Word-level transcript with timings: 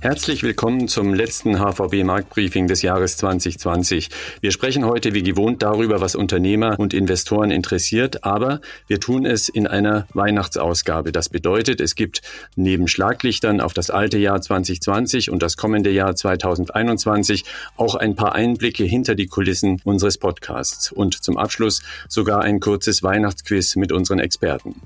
Herzlich 0.00 0.44
willkommen 0.44 0.86
zum 0.86 1.12
letzten 1.12 1.58
HVB 1.58 2.04
Marktbriefing 2.04 2.68
des 2.68 2.82
Jahres 2.82 3.16
2020. 3.16 4.10
Wir 4.40 4.52
sprechen 4.52 4.84
heute 4.86 5.12
wie 5.12 5.24
gewohnt 5.24 5.60
darüber, 5.60 6.00
was 6.00 6.14
Unternehmer 6.14 6.78
und 6.78 6.94
Investoren 6.94 7.50
interessiert, 7.50 8.22
aber 8.22 8.60
wir 8.86 9.00
tun 9.00 9.26
es 9.26 9.48
in 9.48 9.66
einer 9.66 10.06
Weihnachtsausgabe. 10.14 11.10
Das 11.10 11.28
bedeutet, 11.28 11.80
es 11.80 11.96
gibt 11.96 12.22
neben 12.54 12.86
Schlaglichtern 12.86 13.60
auf 13.60 13.72
das 13.72 13.90
alte 13.90 14.18
Jahr 14.18 14.40
2020 14.40 15.32
und 15.32 15.42
das 15.42 15.56
kommende 15.56 15.90
Jahr 15.90 16.14
2021 16.14 17.44
auch 17.76 17.96
ein 17.96 18.14
paar 18.14 18.36
Einblicke 18.36 18.84
hinter 18.84 19.16
die 19.16 19.26
Kulissen 19.26 19.80
unseres 19.82 20.16
Podcasts 20.16 20.92
und 20.92 21.24
zum 21.24 21.36
Abschluss 21.36 21.82
sogar 22.08 22.42
ein 22.42 22.60
kurzes 22.60 23.02
Weihnachtsquiz 23.02 23.74
mit 23.74 23.90
unseren 23.90 24.20
Experten. 24.20 24.76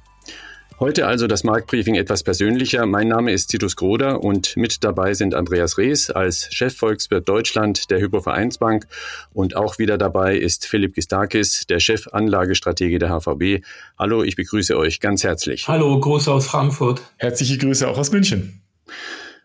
Heute 0.83 1.07
also 1.07 1.29
das 1.29 1.45
Marktbriefing 1.45 1.95
etwas 1.95 2.25
persönlicher. 2.25 2.87
Mein 2.87 3.07
Name 3.07 3.31
ist 3.31 3.47
Titus 3.47 3.77
Groder 3.77 4.21
und 4.21 4.57
mit 4.57 4.83
dabei 4.83 5.15
sind 5.15 5.33
Andreas 5.33 5.79
Rees 5.79 6.11
als 6.11 6.53
Chefvolkswirt 6.53 7.29
Deutschland 7.29 7.89
der 7.93 8.01
Hypovereinsbank 8.01 8.89
und 9.33 9.55
auch 9.55 9.79
wieder 9.79 9.97
dabei 9.97 10.37
ist 10.37 10.67
Philipp 10.67 10.97
Gistakis, 10.97 11.69
der 11.69 11.79
Chefanlagestratege 11.79 12.99
der 12.99 13.11
HVB. 13.11 13.65
Hallo, 13.97 14.25
ich 14.25 14.35
begrüße 14.35 14.77
euch 14.77 14.99
ganz 14.99 15.23
herzlich. 15.23 15.69
Hallo, 15.69 16.01
Grüße 16.01 16.33
aus 16.33 16.49
Frankfurt. 16.49 17.01
Herzliche 17.17 17.59
Grüße 17.59 17.87
auch 17.87 17.97
aus 17.97 18.11
München. 18.11 18.61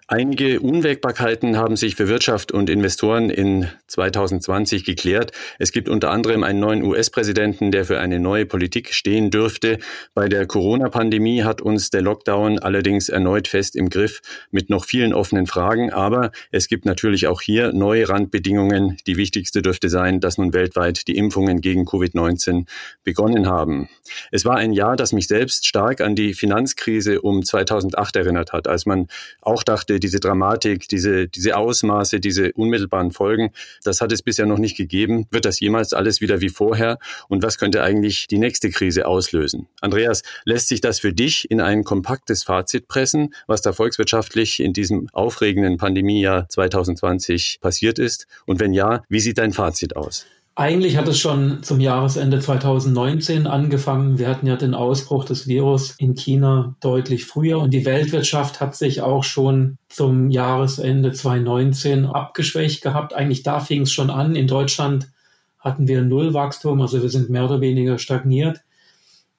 Einige 0.10 0.62
Unwägbarkeiten 0.62 1.58
haben 1.58 1.76
sich 1.76 1.96
für 1.96 2.08
Wirtschaft 2.08 2.54
und 2.54 2.70
Investoren 2.70 3.30
in 3.30 3.68
2020 3.88 4.86
geklärt. 4.86 5.34
Es 5.60 5.74
gibt 5.74 5.90
unter 5.90 6.12
anderem 6.12 6.44
einen 6.44 6.62
neuen 6.62 6.82
US-Präsidenten, 6.82 7.72
der 7.72 7.84
für 7.84 8.00
eine 8.00 8.18
neue 8.18 8.46
Politik 8.46 8.94
stehen 8.94 9.32
dürfte. 9.32 9.80
Bei 10.14 10.30
der 10.30 10.46
Corona-Pandemie 10.46 11.44
hat 11.44 11.60
uns 11.60 11.90
der 11.90 12.04
Lockdown 12.04 12.58
allerdings 12.58 13.10
erneut 13.10 13.50
fest 13.50 13.76
im 13.76 13.90
Griff 13.90 14.22
mit 14.50 14.70
noch 14.70 14.86
vielen 14.86 15.12
offenen 15.14 15.46
Fragen. 15.46 15.92
Aber 15.92 16.32
es 16.52 16.70
gibt 16.70 16.86
natürlich 16.86 17.28
auch 17.28 17.42
hier 17.42 17.74
neue 17.74 18.08
Randbedingungen. 18.08 18.96
Die 19.08 19.18
wichtigste 19.18 19.62
dürfte 19.62 19.90
sein, 19.90 20.22
dass 20.22 20.38
nun 20.38 20.54
weltweit 20.54 21.10
die 21.10 21.18
Impfungen 21.18 21.60
gegen 21.60 21.84
Covid-19 21.84 22.66
begonnen 23.04 23.48
haben. 23.48 23.90
Es 24.32 24.46
war 24.46 24.56
ein 24.56 24.72
Jahr, 24.72 24.96
das 24.96 25.12
mich 25.12 25.28
selbst 25.28 25.68
stark 25.68 26.00
an 26.00 26.16
die 26.16 26.34
Finanzkrise 26.34 27.20
um 27.20 27.44
2008 27.44 28.16
erinnert 28.16 28.54
hat, 28.54 28.70
als 28.70 28.86
man 28.86 29.10
auch 29.42 29.64
dachte, 29.64 29.97
diese 30.00 30.20
Dramatik, 30.20 30.88
diese, 30.88 31.28
diese 31.28 31.58
Ausmaße, 31.58 32.20
diese 32.20 32.52
unmittelbaren 32.54 33.12
Folgen, 33.12 33.52
das 33.84 34.02
hat 34.02 34.12
es 34.12 34.22
bisher 34.22 34.46
noch 34.46 34.58
nicht 34.58 34.78
gegeben. 34.78 35.28
Wird 35.32 35.46
das 35.46 35.60
jemals 35.60 35.94
alles 35.94 36.22
wieder 36.22 36.42
wie 36.42 36.50
vorher? 36.50 37.00
Und 37.28 37.44
was 37.44 37.58
könnte 37.58 37.84
eigentlich 37.84 38.28
die 38.28 38.38
nächste 38.38 38.70
Krise 38.70 39.08
auslösen? 39.08 39.68
Andreas, 39.82 40.24
lässt 40.46 40.68
sich 40.68 40.82
das 40.82 41.00
für 41.00 41.14
dich 41.14 41.50
in 41.50 41.62
ein 41.62 41.84
kompaktes 41.84 42.44
Fazit 42.44 42.88
pressen, 42.88 43.34
was 43.48 43.62
da 43.62 43.74
volkswirtschaftlich 43.74 44.60
in 44.60 44.74
diesem 44.74 45.10
aufregenden 45.14 45.78
Pandemiejahr 45.78 46.48
2020 46.50 47.60
passiert 47.62 48.00
ist? 48.00 48.28
Und 48.46 48.60
wenn 48.60 48.74
ja, 48.74 49.04
wie 49.10 49.20
sieht 49.20 49.38
dein 49.38 49.54
Fazit 49.54 49.96
aus? 49.96 50.26
Eigentlich 50.60 50.98
hat 50.98 51.08
es 51.08 51.20
schon 51.20 51.62
zum 51.62 51.80
Jahresende 51.80 52.40
2019 52.40 53.46
angefangen. 53.46 54.18
Wir 54.18 54.28
hatten 54.28 54.48
ja 54.48 54.56
den 54.56 54.74
Ausbruch 54.74 55.24
des 55.24 55.48
Virus 55.48 55.94
in 56.00 56.16
China 56.16 56.76
deutlich 56.80 57.26
früher 57.26 57.60
und 57.60 57.70
die 57.76 57.86
Weltwirtschaft 57.86 58.60
hat 58.60 58.76
sich 58.76 59.04
auch 59.04 59.24
schon 59.24 59.78
zum 59.88 60.32
Jahresende 60.32 61.12
2019 61.12 62.08
abgeschwächt 62.08 62.82
gehabt. 62.82 63.14
Eigentlich 63.14 63.44
da 63.44 63.60
fing 63.60 63.84
es 63.84 63.92
schon 63.92 64.10
an. 64.10 64.36
In 64.36 64.48
Deutschland 64.48 65.12
hatten 65.60 65.88
wir 65.88 66.02
Nullwachstum, 66.02 66.82
also 66.82 67.04
wir 67.04 67.10
sind 67.10 67.30
mehr 67.30 67.46
oder 67.46 67.62
weniger 67.62 68.00
stagniert. 68.00 68.62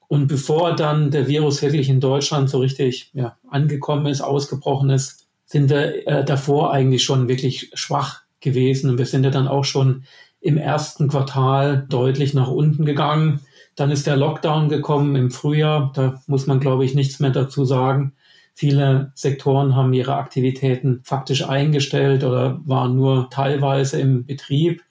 Und 0.07 0.29
bevor 0.29 0.77
dann 0.77 1.11
der 1.11 1.27
Virus 1.27 1.63
wirklich 1.63 1.89
in 1.89 1.99
Deutschland 1.99 2.49
so 2.49 2.59
richtig 2.61 3.11
ja, 3.13 3.37
angekommen 3.51 4.07
ist, 4.07 4.21
ausgebrochen 4.21 4.91
ist, 4.91 5.27
sind 5.47 5.69
wir 5.69 6.07
äh, 6.07 6.25
davor 6.25 6.73
eigentlich 6.73 7.03
schon 7.03 7.27
wirklich 7.27 7.73
schwach 7.75 8.21
gewesen. 8.39 8.91
Und 8.91 8.99
wir 8.99 9.07
sind 9.07 9.25
ja 9.25 9.31
dann 9.31 9.49
auch 9.49 9.65
schon 9.65 10.05
im 10.41 10.57
ersten 10.57 11.09
Quartal 11.09 11.87
deutlich 11.89 12.35
nach 12.35 12.49
unten 12.49 12.85
gegangen. 12.85 13.41
Dann 13.77 13.91
ist 13.91 14.07
der 14.07 14.17
Lockdown 14.17 14.69
gekommen 14.69 15.15
im 15.17 15.31
Frühjahr. 15.31 15.93
Da 15.95 16.21
muss 16.27 16.47
man, 16.47 16.61
glaube 16.61 16.85
ich, 16.85 16.95
nichts 16.95 17.21
mehr 17.21 17.31
dazu 17.31 17.65
sagen. 17.65 18.13
Viele 18.55 19.13
Sektoren 19.15 19.77
haben 19.77 19.93
ihre 19.93 20.17
Aktivitäten 20.17 21.01
faktisch 21.05 21.49
eingestellt 21.49 22.25
oder 22.25 22.61
waren 22.65 22.97
nur 22.97 23.31
teilweise 23.31 24.01
im 24.01 24.27
Betrieb. 24.27 24.83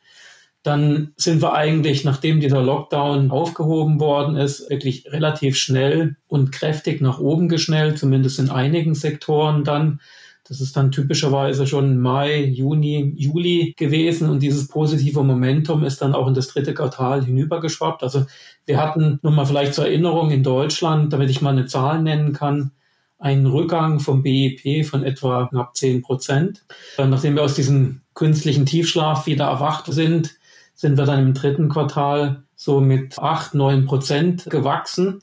Dann 0.64 1.14
sind 1.18 1.42
wir 1.42 1.54
eigentlich, 1.54 2.04
nachdem 2.04 2.40
dieser 2.40 2.62
Lockdown 2.62 3.30
aufgehoben 3.32 4.00
worden 4.00 4.38
ist, 4.38 4.70
wirklich 4.70 5.12
relativ 5.12 5.58
schnell 5.58 6.16
und 6.28 6.52
kräftig 6.52 7.02
nach 7.02 7.20
oben 7.20 7.50
geschnellt, 7.50 7.98
zumindest 7.98 8.40
in 8.40 8.50
einigen 8.50 8.96
Sektoren 8.96 9.64
dann. 9.64 10.00
Das 10.48 10.62
ist 10.62 10.78
dann 10.78 10.92
typischerweise 10.92 11.68
schon 11.68 12.00
Mai, 12.00 12.44
Juni, 12.44 13.14
Juli 13.18 13.74
gewesen 13.78 14.30
und 14.30 14.42
dieses 14.42 14.68
positive 14.68 15.24
Momentum 15.24 15.84
ist 15.84 16.02
dann 16.02 16.16
auch 16.16 16.28
in 16.28 16.34
das 16.34 16.48
dritte 16.48 16.74
Quartal 16.74 17.26
hinübergeschwappt. 17.26 18.02
Also 18.02 18.26
wir 18.66 18.82
hatten 18.82 19.20
nun 19.24 19.36
mal 19.36 19.46
vielleicht 19.46 19.74
zur 19.74 19.86
Erinnerung 19.86 20.32
in 20.32 20.44
Deutschland, 20.44 21.12
damit 21.12 21.30
ich 21.30 21.42
mal 21.42 21.52
eine 21.52 21.66
Zahl 21.66 22.02
nennen 22.02 22.32
kann, 22.32 22.72
einen 23.20 23.46
Rückgang 23.46 24.00
vom 24.00 24.24
BIP 24.24 24.86
von 24.86 25.04
etwa 25.04 25.48
knapp 25.48 25.76
10 25.76 26.02
Prozent. 26.02 26.64
Nachdem 26.98 27.36
wir 27.36 27.44
aus 27.44 27.56
diesem 27.56 28.02
künstlichen 28.14 28.66
Tiefschlaf 28.66 29.26
wieder 29.26 29.46
erwacht 29.46 29.92
sind, 29.92 30.36
sind 30.76 30.98
wir 30.98 31.06
dann 31.06 31.20
im 31.20 31.34
dritten 31.34 31.68
Quartal 31.70 32.44
so 32.56 32.80
mit 32.80 33.18
8, 33.20 33.54
9 33.54 33.86
Prozent 33.86 34.46
gewachsen. 34.46 35.22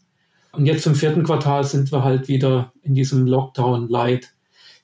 Und 0.52 0.66
jetzt 0.66 0.86
im 0.86 0.94
vierten 0.94 1.24
Quartal 1.24 1.64
sind 1.64 1.92
wir 1.92 2.04
halt 2.04 2.28
wieder 2.28 2.72
in 2.82 2.94
diesem 2.94 3.26
Lockdown-Light 3.26 4.33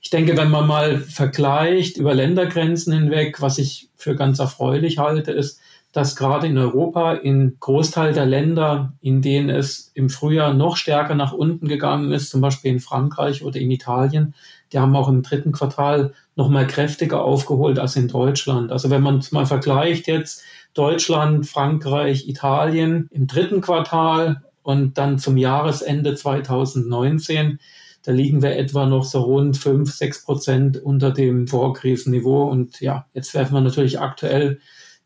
ich 0.00 0.10
denke, 0.10 0.36
wenn 0.36 0.50
man 0.50 0.66
mal 0.66 0.98
vergleicht 0.98 1.96
über 1.98 2.14
Ländergrenzen 2.14 2.92
hinweg, 2.92 3.40
was 3.40 3.58
ich 3.58 3.90
für 3.96 4.16
ganz 4.16 4.38
erfreulich 4.38 4.98
halte, 4.98 5.32
ist, 5.32 5.60
dass 5.92 6.14
gerade 6.14 6.46
in 6.46 6.56
Europa, 6.56 7.14
in 7.14 7.56
Großteil 7.58 8.12
der 8.12 8.24
Länder, 8.24 8.92
in 9.00 9.22
denen 9.22 9.50
es 9.50 9.90
im 9.94 10.08
Frühjahr 10.08 10.54
noch 10.54 10.76
stärker 10.76 11.16
nach 11.16 11.32
unten 11.32 11.66
gegangen 11.66 12.12
ist, 12.12 12.30
zum 12.30 12.40
Beispiel 12.40 12.70
in 12.70 12.80
Frankreich 12.80 13.42
oder 13.42 13.58
in 13.58 13.70
Italien, 13.70 14.34
die 14.72 14.78
haben 14.78 14.94
auch 14.94 15.08
im 15.08 15.22
dritten 15.22 15.50
Quartal 15.50 16.12
noch 16.36 16.48
mal 16.48 16.66
kräftiger 16.66 17.22
aufgeholt 17.22 17.78
als 17.80 17.96
in 17.96 18.06
Deutschland. 18.06 18.70
Also 18.70 18.88
wenn 18.88 19.02
man 19.02 19.18
es 19.18 19.32
mal 19.32 19.46
vergleicht 19.46 20.06
jetzt 20.06 20.42
Deutschland, 20.74 21.46
Frankreich, 21.46 22.28
Italien 22.28 23.08
im 23.10 23.26
dritten 23.26 23.60
Quartal 23.60 24.42
und 24.62 24.96
dann 24.96 25.18
zum 25.18 25.36
Jahresende 25.36 26.14
2019, 26.14 27.58
da 28.02 28.12
liegen 28.12 28.42
wir 28.42 28.56
etwa 28.56 28.86
noch 28.86 29.04
so 29.04 29.20
rund 29.20 29.56
fünf, 29.56 29.92
sechs 29.92 30.24
Prozent 30.24 30.78
unter 30.82 31.10
dem 31.10 31.46
Vorkrisenniveau. 31.46 32.44
Und 32.44 32.80
ja, 32.80 33.06
jetzt 33.12 33.34
werden 33.34 33.52
wir 33.52 33.60
natürlich 33.60 34.00
aktuell 34.00 34.58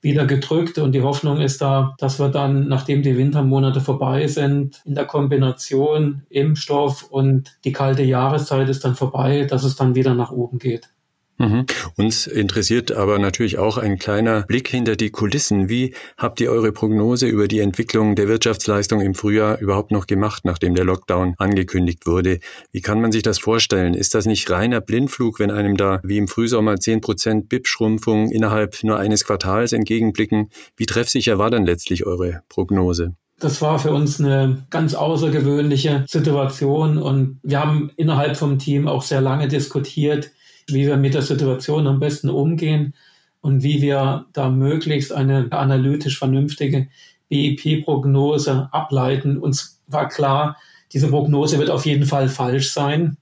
wieder 0.04 0.26
gedrückt 0.26 0.76
und 0.76 0.92
die 0.92 1.00
Hoffnung 1.00 1.40
ist 1.40 1.62
da, 1.62 1.94
dass 1.98 2.20
wir 2.20 2.28
dann, 2.28 2.68
nachdem 2.68 3.02
die 3.02 3.16
Wintermonate 3.16 3.80
vorbei 3.80 4.26
sind, 4.26 4.82
in 4.84 4.94
der 4.94 5.06
Kombination 5.06 6.24
Impfstoff 6.28 7.04
und 7.04 7.56
die 7.64 7.72
kalte 7.72 8.02
Jahreszeit 8.02 8.68
ist 8.68 8.84
dann 8.84 8.96
vorbei, 8.96 9.46
dass 9.46 9.64
es 9.64 9.76
dann 9.76 9.94
wieder 9.94 10.14
nach 10.14 10.30
oben 10.30 10.58
geht. 10.58 10.90
Mhm. 11.38 11.66
Uns 11.96 12.26
interessiert 12.26 12.92
aber 12.92 13.18
natürlich 13.18 13.58
auch 13.58 13.76
ein 13.76 13.98
kleiner 13.98 14.42
Blick 14.42 14.68
hinter 14.68 14.94
die 14.94 15.10
Kulissen. 15.10 15.68
Wie 15.68 15.94
habt 16.16 16.40
ihr 16.40 16.50
eure 16.50 16.72
Prognose 16.72 17.26
über 17.26 17.48
die 17.48 17.58
Entwicklung 17.58 18.14
der 18.14 18.28
Wirtschaftsleistung 18.28 19.00
im 19.00 19.14
Frühjahr 19.14 19.58
überhaupt 19.58 19.90
noch 19.90 20.06
gemacht, 20.06 20.44
nachdem 20.44 20.74
der 20.74 20.84
Lockdown 20.84 21.34
angekündigt 21.38 22.06
wurde? 22.06 22.38
Wie 22.70 22.80
kann 22.80 23.00
man 23.00 23.10
sich 23.10 23.22
das 23.22 23.38
vorstellen? 23.38 23.94
Ist 23.94 24.14
das 24.14 24.26
nicht 24.26 24.48
reiner 24.50 24.80
Blindflug, 24.80 25.40
wenn 25.40 25.50
einem 25.50 25.76
da 25.76 26.00
wie 26.04 26.18
im 26.18 26.28
Frühsommer 26.28 26.76
10 26.76 27.00
Prozent 27.00 27.48
BIP-Schrumpfung 27.48 28.30
innerhalb 28.30 28.82
nur 28.84 28.98
eines 28.98 29.24
Quartals 29.24 29.72
entgegenblicken? 29.72 30.50
Wie 30.76 30.86
treffsicher 30.86 31.38
war 31.38 31.50
dann 31.50 31.66
letztlich 31.66 32.06
eure 32.06 32.42
Prognose? 32.48 33.14
Das 33.40 33.60
war 33.60 33.80
für 33.80 33.90
uns 33.90 34.20
eine 34.20 34.64
ganz 34.70 34.94
außergewöhnliche 34.94 36.04
Situation 36.06 36.98
und 36.98 37.40
wir 37.42 37.60
haben 37.60 37.90
innerhalb 37.96 38.36
vom 38.36 38.58
Team 38.60 38.86
auch 38.86 39.02
sehr 39.02 39.20
lange 39.20 39.48
diskutiert, 39.48 40.30
wie 40.68 40.86
wir 40.86 40.96
mit 40.96 41.14
der 41.14 41.22
Situation 41.22 41.86
am 41.86 42.00
besten 42.00 42.30
umgehen 42.30 42.94
und 43.40 43.62
wie 43.62 43.82
wir 43.82 44.26
da 44.32 44.48
möglichst 44.48 45.12
eine 45.12 45.48
analytisch 45.52 46.18
vernünftige 46.18 46.88
BIP-Prognose 47.28 48.68
ableiten. 48.72 49.38
Uns 49.38 49.82
war 49.86 50.08
klar, 50.08 50.56
diese 50.92 51.08
Prognose 51.08 51.58
wird 51.58 51.70
auf 51.70 51.84
jeden 51.86 52.06
Fall 52.06 52.28
falsch 52.28 52.72
sein. 52.72 53.16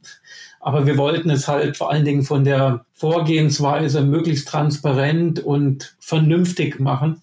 Aber 0.60 0.86
wir 0.86 0.96
wollten 0.96 1.30
es 1.30 1.48
halt 1.48 1.76
vor 1.76 1.90
allen 1.90 2.04
Dingen 2.04 2.22
von 2.22 2.44
der 2.44 2.84
Vorgehensweise 2.92 4.02
möglichst 4.02 4.46
transparent 4.46 5.40
und 5.40 5.96
vernünftig 5.98 6.78
machen. 6.78 7.20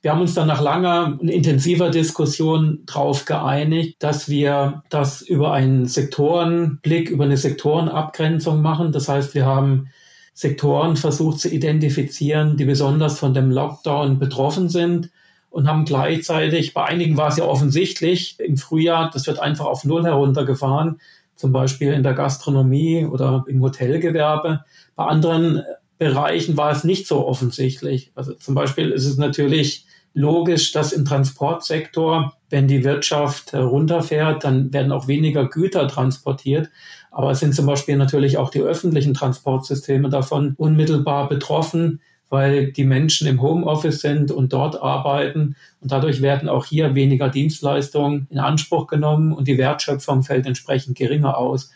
Wir 0.00 0.12
haben 0.12 0.20
uns 0.20 0.34
dann 0.34 0.46
nach 0.46 0.62
langer 0.62 1.18
und 1.20 1.28
intensiver 1.28 1.90
Diskussion 1.90 2.84
darauf 2.86 3.24
geeinigt, 3.24 3.96
dass 3.98 4.28
wir 4.28 4.84
das 4.90 5.22
über 5.22 5.52
einen 5.52 5.86
Sektorenblick, 5.86 7.10
über 7.10 7.24
eine 7.24 7.36
Sektorenabgrenzung 7.36 8.62
machen. 8.62 8.92
Das 8.92 9.08
heißt, 9.08 9.34
wir 9.34 9.44
haben 9.44 9.88
Sektoren 10.34 10.96
versucht 10.96 11.40
zu 11.40 11.48
identifizieren, 11.48 12.56
die 12.56 12.64
besonders 12.64 13.18
von 13.18 13.34
dem 13.34 13.50
Lockdown 13.50 14.20
betroffen 14.20 14.68
sind 14.68 15.10
und 15.50 15.66
haben 15.66 15.84
gleichzeitig, 15.84 16.74
bei 16.74 16.84
einigen 16.84 17.16
war 17.16 17.30
es 17.30 17.36
ja 17.36 17.44
offensichtlich, 17.44 18.38
im 18.38 18.56
Frühjahr, 18.56 19.10
das 19.12 19.26
wird 19.26 19.40
einfach 19.40 19.64
auf 19.64 19.82
Null 19.82 20.04
heruntergefahren, 20.04 21.00
zum 21.34 21.50
Beispiel 21.50 21.92
in 21.92 22.04
der 22.04 22.14
Gastronomie 22.14 23.04
oder 23.04 23.44
im 23.48 23.60
Hotelgewerbe. 23.62 24.60
Bei 24.94 25.04
anderen 25.06 25.64
Bereichen 25.98 26.56
war 26.56 26.70
es 26.70 26.84
nicht 26.84 27.08
so 27.08 27.26
offensichtlich. 27.26 28.12
Also 28.14 28.34
zum 28.34 28.54
Beispiel 28.54 28.90
ist 28.90 29.06
es 29.06 29.16
natürlich 29.16 29.86
logisch, 30.18 30.72
dass 30.72 30.92
im 30.92 31.04
Transportsektor, 31.04 32.34
wenn 32.50 32.66
die 32.66 32.82
Wirtschaft 32.82 33.54
runterfährt, 33.54 34.42
dann 34.42 34.72
werden 34.72 34.90
auch 34.90 35.06
weniger 35.06 35.48
Güter 35.48 35.86
transportiert. 35.86 36.70
Aber 37.12 37.30
es 37.30 37.38
sind 37.38 37.54
zum 37.54 37.66
Beispiel 37.66 37.96
natürlich 37.96 38.36
auch 38.36 38.50
die 38.50 38.60
öffentlichen 38.60 39.14
Transportsysteme 39.14 40.08
davon 40.08 40.54
unmittelbar 40.58 41.28
betroffen, 41.28 42.00
weil 42.30 42.72
die 42.72 42.84
Menschen 42.84 43.28
im 43.28 43.40
Homeoffice 43.40 44.00
sind 44.00 44.32
und 44.32 44.52
dort 44.52 44.82
arbeiten. 44.82 45.54
Und 45.80 45.92
dadurch 45.92 46.20
werden 46.20 46.48
auch 46.48 46.66
hier 46.66 46.96
weniger 46.96 47.28
Dienstleistungen 47.28 48.26
in 48.28 48.38
Anspruch 48.38 48.88
genommen 48.88 49.32
und 49.32 49.46
die 49.46 49.56
Wertschöpfung 49.56 50.24
fällt 50.24 50.46
entsprechend 50.46 50.98
geringer 50.98 51.38
aus. 51.38 51.70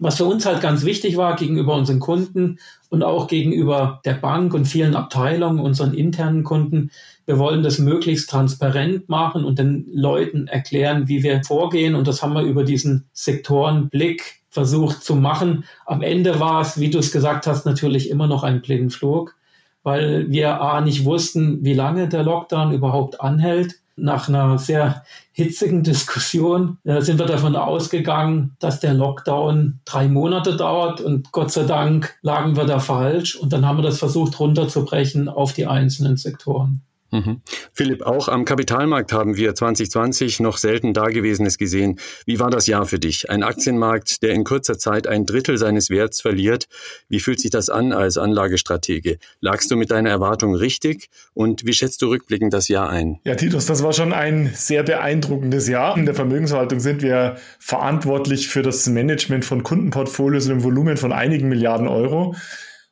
Was 0.00 0.16
für 0.16 0.24
uns 0.24 0.46
halt 0.46 0.60
ganz 0.60 0.84
wichtig 0.84 1.16
war 1.16 1.36
gegenüber 1.36 1.74
unseren 1.74 2.00
Kunden 2.00 2.58
und 2.88 3.02
auch 3.02 3.28
gegenüber 3.28 4.00
der 4.04 4.14
Bank 4.14 4.54
und 4.54 4.64
vielen 4.64 4.96
Abteilungen, 4.96 5.60
unseren 5.60 5.94
internen 5.94 6.42
Kunden, 6.42 6.90
wir 7.26 7.38
wollen 7.38 7.62
das 7.62 7.78
möglichst 7.78 8.28
transparent 8.28 9.08
machen 9.08 9.44
und 9.44 9.58
den 9.58 9.86
Leuten 9.92 10.48
erklären, 10.48 11.06
wie 11.06 11.22
wir 11.22 11.44
vorgehen. 11.44 11.94
Und 11.94 12.08
das 12.08 12.22
haben 12.22 12.32
wir 12.32 12.42
über 12.42 12.64
diesen 12.64 13.04
Sektorenblick 13.12 14.40
versucht 14.48 15.04
zu 15.04 15.14
machen. 15.14 15.64
Am 15.86 16.02
Ende 16.02 16.40
war 16.40 16.62
es, 16.62 16.80
wie 16.80 16.90
du 16.90 16.98
es 16.98 17.12
gesagt 17.12 17.46
hast, 17.46 17.66
natürlich 17.66 18.10
immer 18.10 18.26
noch 18.26 18.42
ein 18.42 18.62
Blindflug 18.62 19.36
weil 19.82 20.30
wir 20.30 20.60
A 20.60 20.80
nicht 20.80 21.04
wussten, 21.04 21.64
wie 21.64 21.74
lange 21.74 22.08
der 22.08 22.22
Lockdown 22.22 22.72
überhaupt 22.72 23.20
anhält. 23.20 23.79
Nach 24.00 24.28
einer 24.28 24.58
sehr 24.58 25.04
hitzigen 25.32 25.82
Diskussion 25.82 26.78
äh, 26.84 27.00
sind 27.00 27.18
wir 27.18 27.26
davon 27.26 27.56
ausgegangen, 27.56 28.56
dass 28.58 28.80
der 28.80 28.94
Lockdown 28.94 29.80
drei 29.84 30.08
Monate 30.08 30.56
dauert 30.56 31.00
und 31.00 31.32
Gott 31.32 31.52
sei 31.52 31.64
Dank 31.64 32.16
lagen 32.22 32.56
wir 32.56 32.64
da 32.64 32.78
falsch 32.78 33.36
und 33.36 33.52
dann 33.52 33.66
haben 33.66 33.78
wir 33.78 33.82
das 33.82 33.98
versucht 33.98 34.38
runterzubrechen 34.40 35.28
auf 35.28 35.52
die 35.52 35.66
einzelnen 35.66 36.16
Sektoren. 36.16 36.82
Mhm. 37.10 37.42
Philipp, 37.72 38.02
auch 38.02 38.28
am 38.28 38.44
Kapitalmarkt 38.44 39.12
haben 39.12 39.36
wir 39.36 39.54
2020 39.54 40.40
noch 40.40 40.58
selten 40.58 40.94
Dagewesenes 40.94 41.58
gesehen. 41.58 41.98
Wie 42.24 42.38
war 42.38 42.50
das 42.50 42.66
Jahr 42.66 42.86
für 42.86 42.98
dich? 42.98 43.30
Ein 43.30 43.42
Aktienmarkt, 43.42 44.22
der 44.22 44.30
in 44.30 44.44
kurzer 44.44 44.78
Zeit 44.78 45.06
ein 45.06 45.26
Drittel 45.26 45.58
seines 45.58 45.90
Werts 45.90 46.20
verliert. 46.20 46.68
Wie 47.08 47.20
fühlt 47.20 47.40
sich 47.40 47.50
das 47.50 47.68
an 47.68 47.92
als 47.92 48.16
Anlagestratege? 48.16 49.18
Lagst 49.40 49.70
du 49.70 49.76
mit 49.76 49.90
deiner 49.90 50.10
Erwartung 50.10 50.54
richtig? 50.54 51.08
Und 51.34 51.66
wie 51.66 51.72
schätzt 51.72 52.02
du 52.02 52.08
rückblickend 52.08 52.52
das 52.52 52.68
Jahr 52.68 52.88
ein? 52.88 53.18
Ja, 53.24 53.34
Titus, 53.34 53.66
das 53.66 53.82
war 53.82 53.92
schon 53.92 54.12
ein 54.12 54.50
sehr 54.54 54.82
beeindruckendes 54.82 55.68
Jahr. 55.68 55.96
In 55.96 56.06
der 56.06 56.14
Vermögensverwaltung 56.14 56.80
sind 56.80 57.02
wir 57.02 57.36
verantwortlich 57.58 58.48
für 58.48 58.62
das 58.62 58.86
Management 58.88 59.44
von 59.44 59.62
Kundenportfolios 59.62 60.46
in 60.46 60.52
einem 60.52 60.64
Volumen 60.64 60.96
von 60.96 61.12
einigen 61.12 61.48
Milliarden 61.48 61.88
Euro. 61.88 62.34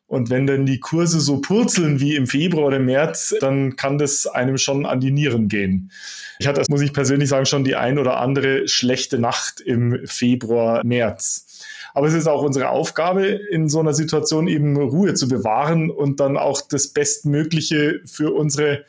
Und 0.08 0.30
wenn 0.30 0.46
dann 0.46 0.64
die 0.64 0.80
Kurse 0.80 1.20
so 1.20 1.38
purzeln 1.40 2.00
wie 2.00 2.16
im 2.16 2.26
Februar 2.26 2.68
oder 2.68 2.78
März, 2.78 3.34
dann 3.40 3.76
kann 3.76 3.98
das 3.98 4.26
einem 4.26 4.56
schon 4.56 4.86
an 4.86 5.00
die 5.00 5.10
Nieren 5.10 5.48
gehen. 5.48 5.92
Ich 6.38 6.46
hatte, 6.46 6.62
muss 6.70 6.80
ich 6.80 6.94
persönlich 6.94 7.28
sagen, 7.28 7.44
schon 7.44 7.62
die 7.62 7.76
ein 7.76 7.98
oder 7.98 8.18
andere 8.18 8.66
schlechte 8.68 9.18
Nacht 9.18 9.60
im 9.60 10.00
Februar, 10.06 10.82
März. 10.82 11.44
Aber 11.92 12.06
es 12.06 12.14
ist 12.14 12.26
auch 12.26 12.42
unsere 12.42 12.70
Aufgabe, 12.70 13.26
in 13.26 13.68
so 13.68 13.80
einer 13.80 13.92
Situation 13.92 14.48
eben 14.48 14.78
Ruhe 14.78 15.12
zu 15.12 15.28
bewahren 15.28 15.90
und 15.90 16.20
dann 16.20 16.38
auch 16.38 16.62
das 16.62 16.88
Bestmögliche 16.88 18.00
für 18.06 18.32
unsere 18.32 18.84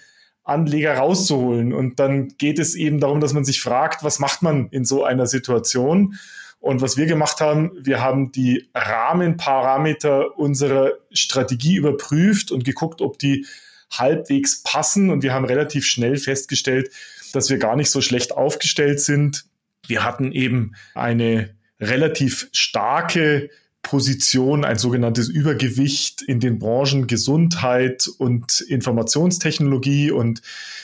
Anleger 0.45 0.93
rauszuholen. 0.95 1.73
Und 1.73 1.99
dann 1.99 2.29
geht 2.37 2.59
es 2.59 2.75
eben 2.75 3.01
darum, 3.01 3.19
dass 3.19 3.33
man 3.33 3.43
sich 3.43 3.61
fragt, 3.61 4.05
was 4.05 4.19
macht 4.19 4.41
man 4.41 4.69
in 4.69 4.85
so 4.85 5.03
einer 5.03 5.27
Situation? 5.27 6.15
Und 6.59 6.81
was 6.81 6.97
wir 6.97 7.05
gemacht 7.05 7.39
haben, 7.39 7.71
wir 7.81 8.01
haben 8.01 8.31
die 8.31 8.69
Rahmenparameter 8.73 10.37
unserer 10.37 10.93
Strategie 11.11 11.75
überprüft 11.75 12.51
und 12.51 12.65
geguckt, 12.65 13.01
ob 13.01 13.17
die 13.17 13.45
halbwegs 13.91 14.61
passen. 14.63 15.09
Und 15.09 15.23
wir 15.23 15.33
haben 15.33 15.45
relativ 15.45 15.85
schnell 15.85 16.17
festgestellt, 16.17 16.91
dass 17.33 17.49
wir 17.49 17.57
gar 17.57 17.75
nicht 17.75 17.91
so 17.91 18.01
schlecht 18.01 18.33
aufgestellt 18.33 18.99
sind. 18.99 19.45
Wir 19.87 20.03
hatten 20.03 20.31
eben 20.31 20.75
eine 20.93 21.55
relativ 21.79 22.49
starke 22.51 23.49
Position, 23.81 24.65
ein 24.65 24.77
sogenanntes 24.77 25.29
Übergewicht 25.29 26.21
in 26.21 26.39
den 26.39 26.59
Branchen 26.59 27.07
Gesundheit 27.07 28.07
und 28.17 28.61
Informationstechnologie. 28.61 30.11
Und 30.11 30.41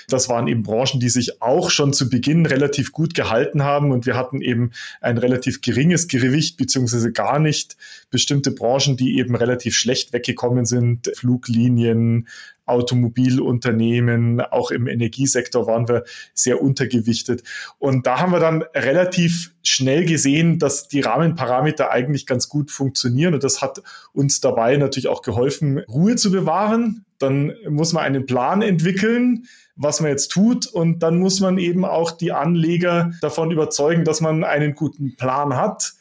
das 0.07 0.30
waren 0.30 0.47
eben 0.47 0.63
Branchen, 0.63 1.00
die 1.00 1.09
sich 1.09 1.42
auch 1.42 1.69
schon 1.69 1.94
zu 1.94 2.09
Beginn 2.09 2.45
relativ 2.45 2.92
gut 2.92 3.13
gehalten 3.13 3.63
haben. 3.63 3.92
Und 3.92 4.06
wir 4.06 4.15
hatten 4.15 4.42
eben 4.42 4.71
ein 5.01 5.18
relativ 5.18 5.62
geringes 5.62 6.07
Gewicht, 6.07 6.57
beziehungsweise 6.57 7.12
gar 7.12 7.39
nicht 7.39 7.75
bestimmte 8.09 8.51
Branchen, 8.51 8.98
die 8.98 9.18
eben 9.18 9.36
relativ 9.36 9.75
schlecht 9.75 10.13
weggekommen 10.13 10.65
sind. 10.65 11.12
Fluglinien, 11.15 12.27
Automobilunternehmen, 12.65 14.41
auch 14.41 14.71
im 14.71 14.88
Energiesektor 14.88 15.67
waren 15.67 15.88
wir 15.88 16.03
sehr 16.33 16.62
untergewichtet. 16.62 17.44
Und 17.77 18.07
da 18.07 18.19
haben 18.19 18.31
wir 18.31 18.39
dann 18.39 18.63
relativ 18.73 19.53
schnell 19.63 20.06
gesehen, 20.06 20.59
dass 20.59 20.88
die 20.88 21.01
Rahmenparameter 21.01 21.91
eigentlich 21.91 22.25
ganz 22.25 22.50
gut 22.50 22.71
funktionieren. 22.71 23.33
Und 23.33 23.44
das 23.44 23.62
hat 23.62 23.81
uns 24.13 24.41
dabei 24.41 24.77
natürlich 24.77 25.07
auch 25.07 25.21
geholfen, 25.21 25.79
Ruhe 25.79 26.15
zu 26.15 26.31
bewahren. 26.31 27.06
Dann 27.19 27.53
muss 27.69 27.94
man 27.94 28.03
einen 28.03 28.25
Plan 28.25 28.62
entwickeln, 28.62 29.45
was 29.75 30.01
man 30.01 30.09
jetzt 30.09 30.29
tut. 30.31 30.65
Und 30.65 31.03
dann 31.03 31.19
muss 31.19 31.39
man 31.39 31.57
eben 31.57 31.85
auch 31.85 32.12
die 32.12 32.31
Anleger 32.31 33.12
davon 33.21 33.51
überzeugen, 33.51 34.03
dass 34.03 34.21
man 34.21 34.44
einen 34.44 34.75
guten 34.75 35.15
Plan 35.15 35.56
hat 35.56 35.94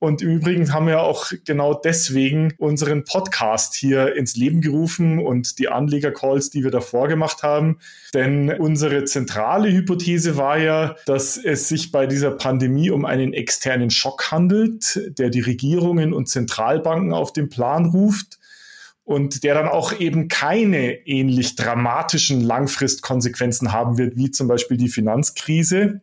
und 0.00 0.22
im 0.22 0.30
Übrigen 0.30 0.72
haben 0.72 0.86
wir 0.86 1.02
auch 1.02 1.32
genau 1.44 1.74
deswegen 1.74 2.54
unseren 2.58 3.04
Podcast 3.04 3.74
hier 3.74 4.14
ins 4.14 4.36
Leben 4.36 4.60
gerufen 4.60 5.18
und 5.18 5.58
die 5.58 5.68
Anlegercalls, 5.68 6.50
die 6.50 6.62
wir 6.62 6.70
davor 6.70 7.08
gemacht 7.08 7.42
haben. 7.42 7.78
Denn 8.14 8.50
unsere 8.50 9.04
zentrale 9.04 9.72
Hypothese 9.72 10.36
war 10.36 10.58
ja, 10.58 10.94
dass 11.06 11.36
es 11.36 11.68
sich 11.68 11.90
bei 11.90 12.06
dieser 12.06 12.30
Pandemie 12.30 12.90
um 12.90 13.04
einen 13.04 13.32
externen 13.32 13.90
Schock 13.90 14.30
handelt, 14.30 15.00
der 15.18 15.30
die 15.30 15.40
Regierungen 15.40 16.12
und 16.12 16.28
Zentralbanken 16.28 17.12
auf 17.12 17.32
den 17.32 17.48
Plan 17.48 17.86
ruft 17.86 18.38
und 19.02 19.42
der 19.42 19.54
dann 19.54 19.68
auch 19.68 19.98
eben 19.98 20.28
keine 20.28 21.06
ähnlich 21.06 21.56
dramatischen 21.56 22.40
Langfristkonsequenzen 22.40 23.72
haben 23.72 23.98
wird, 23.98 24.16
wie 24.16 24.30
zum 24.30 24.46
Beispiel 24.46 24.76
die 24.76 24.90
Finanzkrise. 24.90 26.02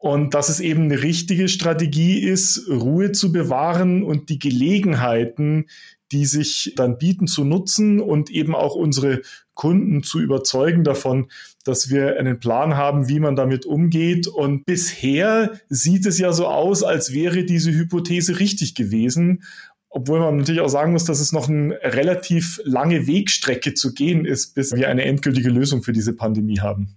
Und 0.00 0.32
dass 0.32 0.48
es 0.48 0.60
eben 0.60 0.84
eine 0.84 1.02
richtige 1.02 1.46
Strategie 1.46 2.20
ist, 2.20 2.70
Ruhe 2.70 3.12
zu 3.12 3.32
bewahren 3.32 4.02
und 4.02 4.30
die 4.30 4.38
Gelegenheiten, 4.38 5.66
die 6.10 6.24
sich 6.24 6.72
dann 6.74 6.96
bieten, 6.96 7.26
zu 7.26 7.44
nutzen 7.44 8.00
und 8.00 8.30
eben 8.30 8.54
auch 8.54 8.74
unsere 8.74 9.20
Kunden 9.52 10.02
zu 10.02 10.18
überzeugen 10.18 10.84
davon, 10.84 11.26
dass 11.64 11.90
wir 11.90 12.18
einen 12.18 12.40
Plan 12.40 12.78
haben, 12.78 13.10
wie 13.10 13.20
man 13.20 13.36
damit 13.36 13.66
umgeht. 13.66 14.26
Und 14.26 14.64
bisher 14.64 15.60
sieht 15.68 16.06
es 16.06 16.18
ja 16.18 16.32
so 16.32 16.46
aus, 16.46 16.82
als 16.82 17.12
wäre 17.12 17.44
diese 17.44 17.70
Hypothese 17.70 18.40
richtig 18.40 18.74
gewesen. 18.74 19.42
Obwohl 19.90 20.20
man 20.20 20.38
natürlich 20.38 20.62
auch 20.62 20.68
sagen 20.68 20.92
muss, 20.92 21.04
dass 21.04 21.20
es 21.20 21.32
noch 21.32 21.50
eine 21.50 21.78
relativ 21.82 22.58
lange 22.64 23.06
Wegstrecke 23.06 23.74
zu 23.74 23.92
gehen 23.92 24.24
ist, 24.24 24.54
bis 24.54 24.74
wir 24.74 24.88
eine 24.88 25.04
endgültige 25.04 25.50
Lösung 25.50 25.82
für 25.82 25.92
diese 25.92 26.14
Pandemie 26.14 26.60
haben. 26.60 26.96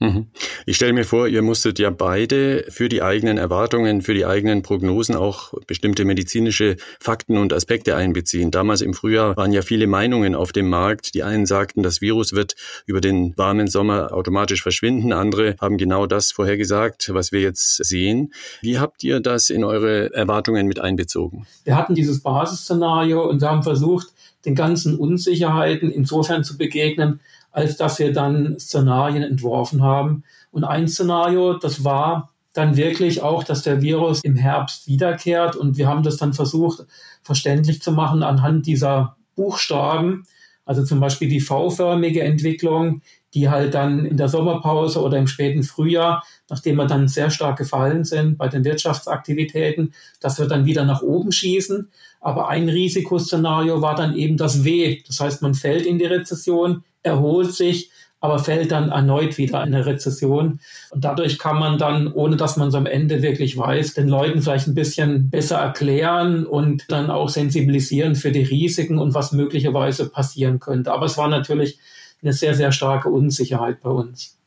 Mhm. 0.00 0.26
Ich 0.66 0.76
stelle 0.76 0.92
mir 0.92 1.04
vor, 1.04 1.28
ihr 1.28 1.42
musstet 1.42 1.78
ja 1.78 1.90
beide 1.90 2.64
für 2.68 2.88
die 2.88 3.02
eigenen 3.02 3.38
Erwartungen, 3.38 4.02
für 4.02 4.14
die 4.14 4.26
eigenen 4.26 4.62
Prognosen 4.62 5.14
auch 5.14 5.54
bestimmte 5.66 6.04
medizinische 6.04 6.76
Fakten 6.98 7.36
und 7.36 7.52
Aspekte 7.52 7.94
einbeziehen. 7.94 8.50
Damals 8.50 8.80
im 8.80 8.94
Frühjahr 8.94 9.36
waren 9.36 9.52
ja 9.52 9.62
viele 9.62 9.86
Meinungen 9.86 10.34
auf 10.34 10.50
dem 10.50 10.68
Markt. 10.68 11.14
Die 11.14 11.22
einen 11.22 11.46
sagten, 11.46 11.84
das 11.84 12.00
Virus 12.00 12.32
wird 12.32 12.56
über 12.84 13.00
den 13.00 13.36
warmen 13.36 13.68
Sommer 13.68 14.12
automatisch 14.12 14.62
verschwinden. 14.62 15.12
Andere 15.12 15.54
haben 15.60 15.78
genau 15.78 16.06
das 16.06 16.32
vorhergesagt, 16.32 17.10
was 17.12 17.30
wir 17.30 17.40
jetzt 17.40 17.76
sehen. 17.84 18.32
Wie 18.60 18.78
habt 18.78 19.04
ihr 19.04 19.20
das 19.20 19.50
in 19.50 19.62
eure 19.62 20.12
Erwartungen 20.12 20.66
mit 20.66 20.80
einbezogen? 20.80 21.46
Wir 21.64 21.76
hatten 21.76 21.94
dieses 21.94 22.22
Basisszenario 22.22 23.28
und 23.28 23.42
haben 23.42 23.62
versucht, 23.62 24.08
den 24.44 24.54
ganzen 24.56 24.96
Unsicherheiten 24.98 25.90
insofern 25.92 26.42
zu 26.42 26.58
begegnen, 26.58 27.20
als 27.52 27.76
dass 27.76 27.98
wir 27.98 28.12
dann 28.12 28.58
Szenarien 28.58 29.22
entworfen 29.22 29.82
haben. 29.82 30.24
Und 30.50 30.64
ein 30.64 30.88
Szenario, 30.88 31.54
das 31.54 31.84
war 31.84 32.30
dann 32.54 32.76
wirklich 32.76 33.22
auch, 33.22 33.44
dass 33.44 33.62
der 33.62 33.80
Virus 33.80 34.20
im 34.22 34.36
Herbst 34.36 34.86
wiederkehrt. 34.86 35.56
Und 35.56 35.76
wir 35.76 35.86
haben 35.86 36.02
das 36.02 36.16
dann 36.16 36.32
versucht, 36.32 36.86
verständlich 37.22 37.80
zu 37.80 37.92
machen 37.92 38.22
anhand 38.22 38.66
dieser 38.66 39.16
Buchstaben. 39.36 40.24
Also 40.64 40.84
zum 40.84 41.00
Beispiel 41.00 41.28
die 41.28 41.40
V-förmige 41.40 42.22
Entwicklung, 42.22 43.02
die 43.34 43.48
halt 43.48 43.74
dann 43.74 44.04
in 44.04 44.16
der 44.16 44.28
Sommerpause 44.28 45.00
oder 45.00 45.16
im 45.16 45.26
späten 45.26 45.62
Frühjahr, 45.62 46.22
nachdem 46.50 46.76
wir 46.76 46.86
dann 46.86 47.08
sehr 47.08 47.30
stark 47.30 47.58
gefallen 47.58 48.04
sind 48.04 48.36
bei 48.36 48.48
den 48.48 48.64
Wirtschaftsaktivitäten, 48.64 49.94
dass 50.20 50.38
wir 50.38 50.46
dann 50.46 50.66
wieder 50.66 50.84
nach 50.84 51.02
oben 51.02 51.32
schießen. 51.32 51.90
Aber 52.20 52.48
ein 52.48 52.68
Risikoszenario 52.68 53.80
war 53.80 53.96
dann 53.96 54.14
eben 54.14 54.36
das 54.36 54.64
W. 54.64 55.02
Das 55.06 55.18
heißt, 55.18 55.42
man 55.42 55.54
fällt 55.54 55.86
in 55.86 55.98
die 55.98 56.04
Rezession, 56.04 56.84
erholt 57.02 57.52
sich, 57.52 57.90
aber 58.20 58.38
fällt 58.38 58.70
dann 58.70 58.90
erneut 58.90 59.36
wieder 59.36 59.62
in 59.64 59.74
eine 59.74 59.84
Rezession. 59.84 60.60
Und 60.90 61.04
dadurch 61.04 61.38
kann 61.38 61.58
man 61.58 61.76
dann, 61.76 62.12
ohne 62.12 62.36
dass 62.36 62.56
man 62.56 62.68
es 62.68 62.74
am 62.74 62.86
Ende 62.86 63.20
wirklich 63.20 63.58
weiß, 63.58 63.94
den 63.94 64.08
Leuten 64.08 64.40
vielleicht 64.42 64.68
ein 64.68 64.76
bisschen 64.76 65.28
besser 65.28 65.58
erklären 65.58 66.46
und 66.46 66.84
dann 66.88 67.10
auch 67.10 67.28
sensibilisieren 67.28 68.14
für 68.14 68.30
die 68.30 68.44
Risiken 68.44 68.98
und 68.98 69.14
was 69.14 69.32
möglicherweise 69.32 70.08
passieren 70.08 70.60
könnte. 70.60 70.92
Aber 70.92 71.06
es 71.06 71.18
war 71.18 71.28
natürlich 71.28 71.78
eine 72.22 72.32
sehr, 72.32 72.54
sehr 72.54 72.70
starke 72.70 73.08
Unsicherheit 73.08 73.80
bei 73.82 73.90
uns. 73.90 74.38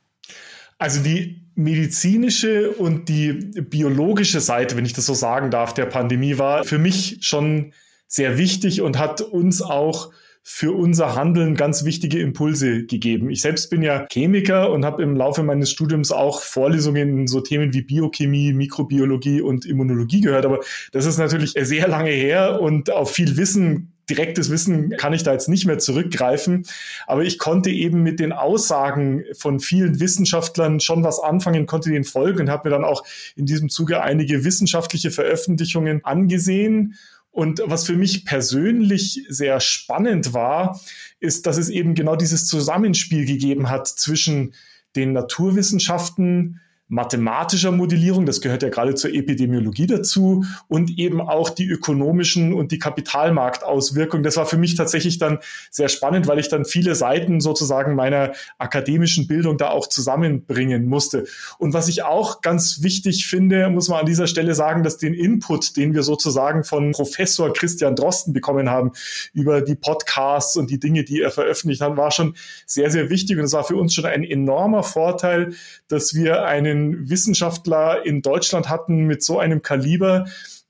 Also 0.78 1.04
die 1.04 1.42
medizinische 1.56 2.72
und 2.72 3.10
die 3.10 3.34
biologische 3.34 4.40
Seite, 4.40 4.78
wenn 4.78 4.86
ich 4.86 4.94
das 4.94 5.06
so 5.06 5.14
sagen 5.14 5.52
darf, 5.52 5.74
der 5.74 5.86
Pandemie 5.86 6.38
war 6.38 6.64
für 6.64 6.78
mich 6.78 7.18
schon 7.22 7.74
sehr 8.08 8.38
wichtig 8.38 8.82
und 8.82 8.98
hat 8.98 9.22
uns 9.22 9.62
auch 9.62 10.12
für 10.48 10.74
unser 10.74 11.16
Handeln 11.16 11.56
ganz 11.56 11.86
wichtige 11.86 12.20
Impulse 12.20 12.86
gegeben. 12.86 13.32
Ich 13.32 13.42
selbst 13.42 13.72
bin 13.72 13.82
ja 13.82 14.06
Chemiker 14.12 14.70
und 14.70 14.86
habe 14.86 15.02
im 15.02 15.18
Laufe 15.18 15.42
meines 15.42 15.72
Studiums 15.72 16.12
auch 16.12 16.44
Vorlesungen 16.44 17.18
in 17.18 17.28
so 17.28 17.42
Themen 17.42 17.74
wie 17.74 17.82
Biochemie, 17.82 18.54
Mikrobiologie 18.54 19.42
und 19.42 19.66
Immunologie 19.66 20.22
gehört. 20.22 20.46
Aber 20.46 20.60
das 20.92 21.08
ist 21.08 21.18
natürlich 21.18 21.56
sehr 21.60 21.88
lange 21.88 22.12
her 22.12 22.62
und 22.62 22.92
auf 22.92 23.12
viel 23.12 23.38
Wissen 23.38 23.92
direktes 24.08 24.52
Wissen 24.52 24.92
kann 24.98 25.14
ich 25.14 25.24
da 25.24 25.34
jetzt 25.34 25.50
nicht 25.50 25.66
mehr 25.66 25.80
zurückgreifen. 25.80 26.68
Aber 27.08 27.24
ich 27.24 27.40
konnte 27.40 27.72
eben 27.72 28.04
mit 28.04 28.20
den 28.20 28.34
Aussagen 28.34 29.24
von 29.36 29.60
vielen 29.60 30.00
Wissenschaftlern 30.00 30.80
schon 30.80 31.04
was 31.04 31.20
anfangen, 31.20 31.66
konnte 31.66 31.90
den 31.90 32.04
folgen 32.04 32.42
und 32.42 32.50
habe 32.52 32.70
mir 32.70 32.76
dann 32.76 32.86
auch 32.86 33.04
in 33.36 33.48
diesem 33.48 33.70
Zuge 33.70 34.04
einige 34.04 34.44
wissenschaftliche 34.44 35.10
Veröffentlichungen 35.10 36.06
angesehen 36.06 36.94
und 37.36 37.62
was 37.66 37.86
für 37.86 37.98
mich 37.98 38.24
persönlich 38.24 39.26
sehr 39.28 39.60
spannend 39.60 40.34
war, 40.34 40.80
ist, 41.20 41.46
dass 41.46 41.58
es 41.58 41.68
eben 41.68 41.94
genau 41.94 42.16
dieses 42.16 42.48
Zusammenspiel 42.48 43.26
gegeben 43.26 43.70
hat 43.70 43.90
zwischen 43.90 44.54
den 44.96 45.12
Naturwissenschaften, 45.12 46.62
mathematischer 46.88 47.72
Modellierung, 47.72 48.28
das 48.28 48.42
gehört 48.42 48.62
ja 48.62 48.70
gerade 48.70 48.94
zur 48.94 49.12
Epidemiologie 49.12 49.88
dazu, 49.88 50.46
und 50.68 51.00
eben 51.00 51.20
auch 51.20 51.50
die 51.50 51.66
ökonomischen 51.68 52.54
und 52.54 52.72
die 52.72 52.78
Kapitalmarktauswirkungen. 52.78 54.24
Das 54.24 54.38
war 54.38 54.46
für 54.46 54.58
mich 54.58 54.76
tatsächlich 54.76 55.18
dann 55.18 55.40
sehr 55.72 55.90
spannend, 55.90 56.28
weil 56.28 56.38
ich 56.38 56.48
dann 56.48 56.64
viele 56.64 56.94
Seiten 56.94 57.42
sozusagen 57.42 57.96
meiner 57.96 58.34
akademischen 58.60 59.28
Bildung 59.28 59.58
da 59.58 59.70
auch 59.70 59.88
zusammenbringen 59.88 60.86
musste. 60.86 61.26
Und 61.58 61.74
was 61.74 61.88
ich 61.88 62.04
auch 62.04 62.42
ganz 62.42 62.84
wichtig 62.84 63.26
finde, 63.26 63.70
muss 63.70 63.90
man 63.90 64.02
an 64.02 64.06
dieser 64.06 64.28
Stelle 64.28 64.54
sagen, 64.54 64.84
dass 64.84 64.98
den 64.98 65.16
Input, 65.16 65.78
den 65.78 65.96
wir 65.96 66.04
sozusagen 66.04 66.64
von 66.64 66.92
Professor 66.92 67.52
Christian 67.52 67.96
Drosten 67.96 68.32
bekommen 68.32 68.70
haben 68.70 68.92
über 69.34 69.62
die 69.62 69.76
Podcasts 69.76 70.56
und 70.56 70.70
die 70.70 70.80
Dinge, 70.80 71.04
die 71.04 71.22
er 71.22 71.32
veröffentlicht 71.32 71.82
hat, 71.82 71.98
war 71.98 72.12
schon 72.12 72.36
sehr, 72.68 72.92
sehr 72.92 73.10
wichtig. 73.10 73.40
Und 73.40 73.46
es 73.46 73.54
war 73.54 73.64
für 73.64 73.76
uns 73.76 73.96
schon 73.96 74.06
ein 74.06 74.24
enormer 74.24 74.84
Vorteil, 74.84 75.54
dass 75.88 76.14
wir 76.14 76.46
einen 76.46 76.75
Wissenschaftler 77.10 78.06
in 78.06 78.22
Deutschland 78.22 78.70
hatten 78.70 79.06
mit 79.06 79.24
so 79.24 79.40
einem 79.40 79.62
Kaliber, 79.62 80.26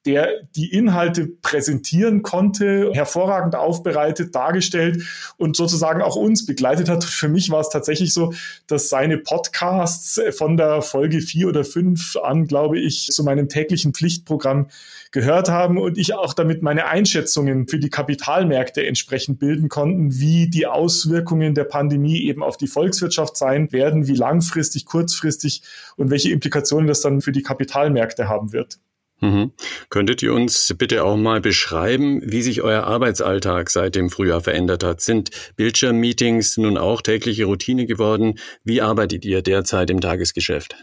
der 0.06 0.44
die 0.56 0.72
Inhalte 0.72 1.28
präsentieren 1.28 2.22
konnte, 2.22 2.92
hervorragend 2.94 3.56
aufbereitet, 3.56 4.36
dargestellt 4.36 5.04
und 5.38 5.56
sozusagen 5.56 6.02
auch 6.02 6.16
uns 6.16 6.46
begleitet 6.46 6.90
hat. 6.90 7.04
Für 7.04 7.28
mich 7.28 7.50
war 7.50 7.62
es 7.62 7.70
tatsächlich 7.70 8.14
so, 8.14 8.34
dass 8.68 8.90
seine 8.90 9.18
Podcasts 9.18 10.22
von 10.38 10.58
der 10.58 10.82
Folge 10.82 11.22
vier 11.22 11.48
oder 11.48 11.64
fünf 11.64 12.16
an, 12.18 12.46
glaube 12.46 12.80
ich, 12.80 13.08
zu 13.08 13.24
meinem 13.24 13.50
täglichen 13.50 13.94
Pflichtprogramm 13.94 14.68
gehört 15.12 15.50
haben 15.50 15.78
und 15.78 15.98
ich 15.98 16.14
auch 16.14 16.34
damit 16.34 16.62
meine 16.62 16.88
Einschätzungen 16.88 17.68
für 17.68 17.80
die 17.80 17.90
Kapitalmärkte 17.90 18.86
entsprechend 18.86 19.40
bilden 19.40 19.70
konnten, 19.70 20.20
wie 20.20 20.50
die 20.50 20.68
Auswirkungen 20.68 21.56
der 21.56 21.64
Pandemie 21.64 22.22
eben 22.22 22.44
auf 22.44 22.58
die 22.58 22.68
Volkswirtschaft 22.68 23.38
sein 23.38 23.72
werden, 23.72 24.08
wie 24.08 24.16
langfristig, 24.16 24.86
kurzfristig 24.86 25.64
und 25.96 26.10
welche 26.10 26.32
Implikationen 26.32 26.88
das 26.88 27.02
dann 27.02 27.22
für 27.22 27.32
die 27.32 27.44
Kapitalmärkte 27.44 28.28
haben 28.28 28.52
wird. 28.52 28.80
Mhm. 29.22 29.52
Könntet 29.90 30.22
ihr 30.24 30.34
uns 30.34 30.74
bitte 30.78 31.04
auch 31.04 31.16
mal 31.16 31.40
beschreiben, 31.40 32.22
wie 32.24 32.42
sich 32.42 32.62
euer 32.62 32.84
Arbeitsalltag 32.84 33.70
seit 33.70 33.96
dem 33.96 34.10
Frühjahr 34.10 34.42
verändert 34.42 34.84
hat? 34.84 35.02
Sind 35.02 35.32
Bildschirmmeetings 35.56 36.58
nun 36.58 36.78
auch 36.78 37.02
tägliche 37.02 37.46
Routine 37.46 37.86
geworden? 37.86 38.36
Wie 38.64 38.82
arbeitet 38.82 39.24
ihr 39.26 39.42
derzeit 39.42 39.90
im 39.90 40.02
Tagesgeschäft? 40.02 40.76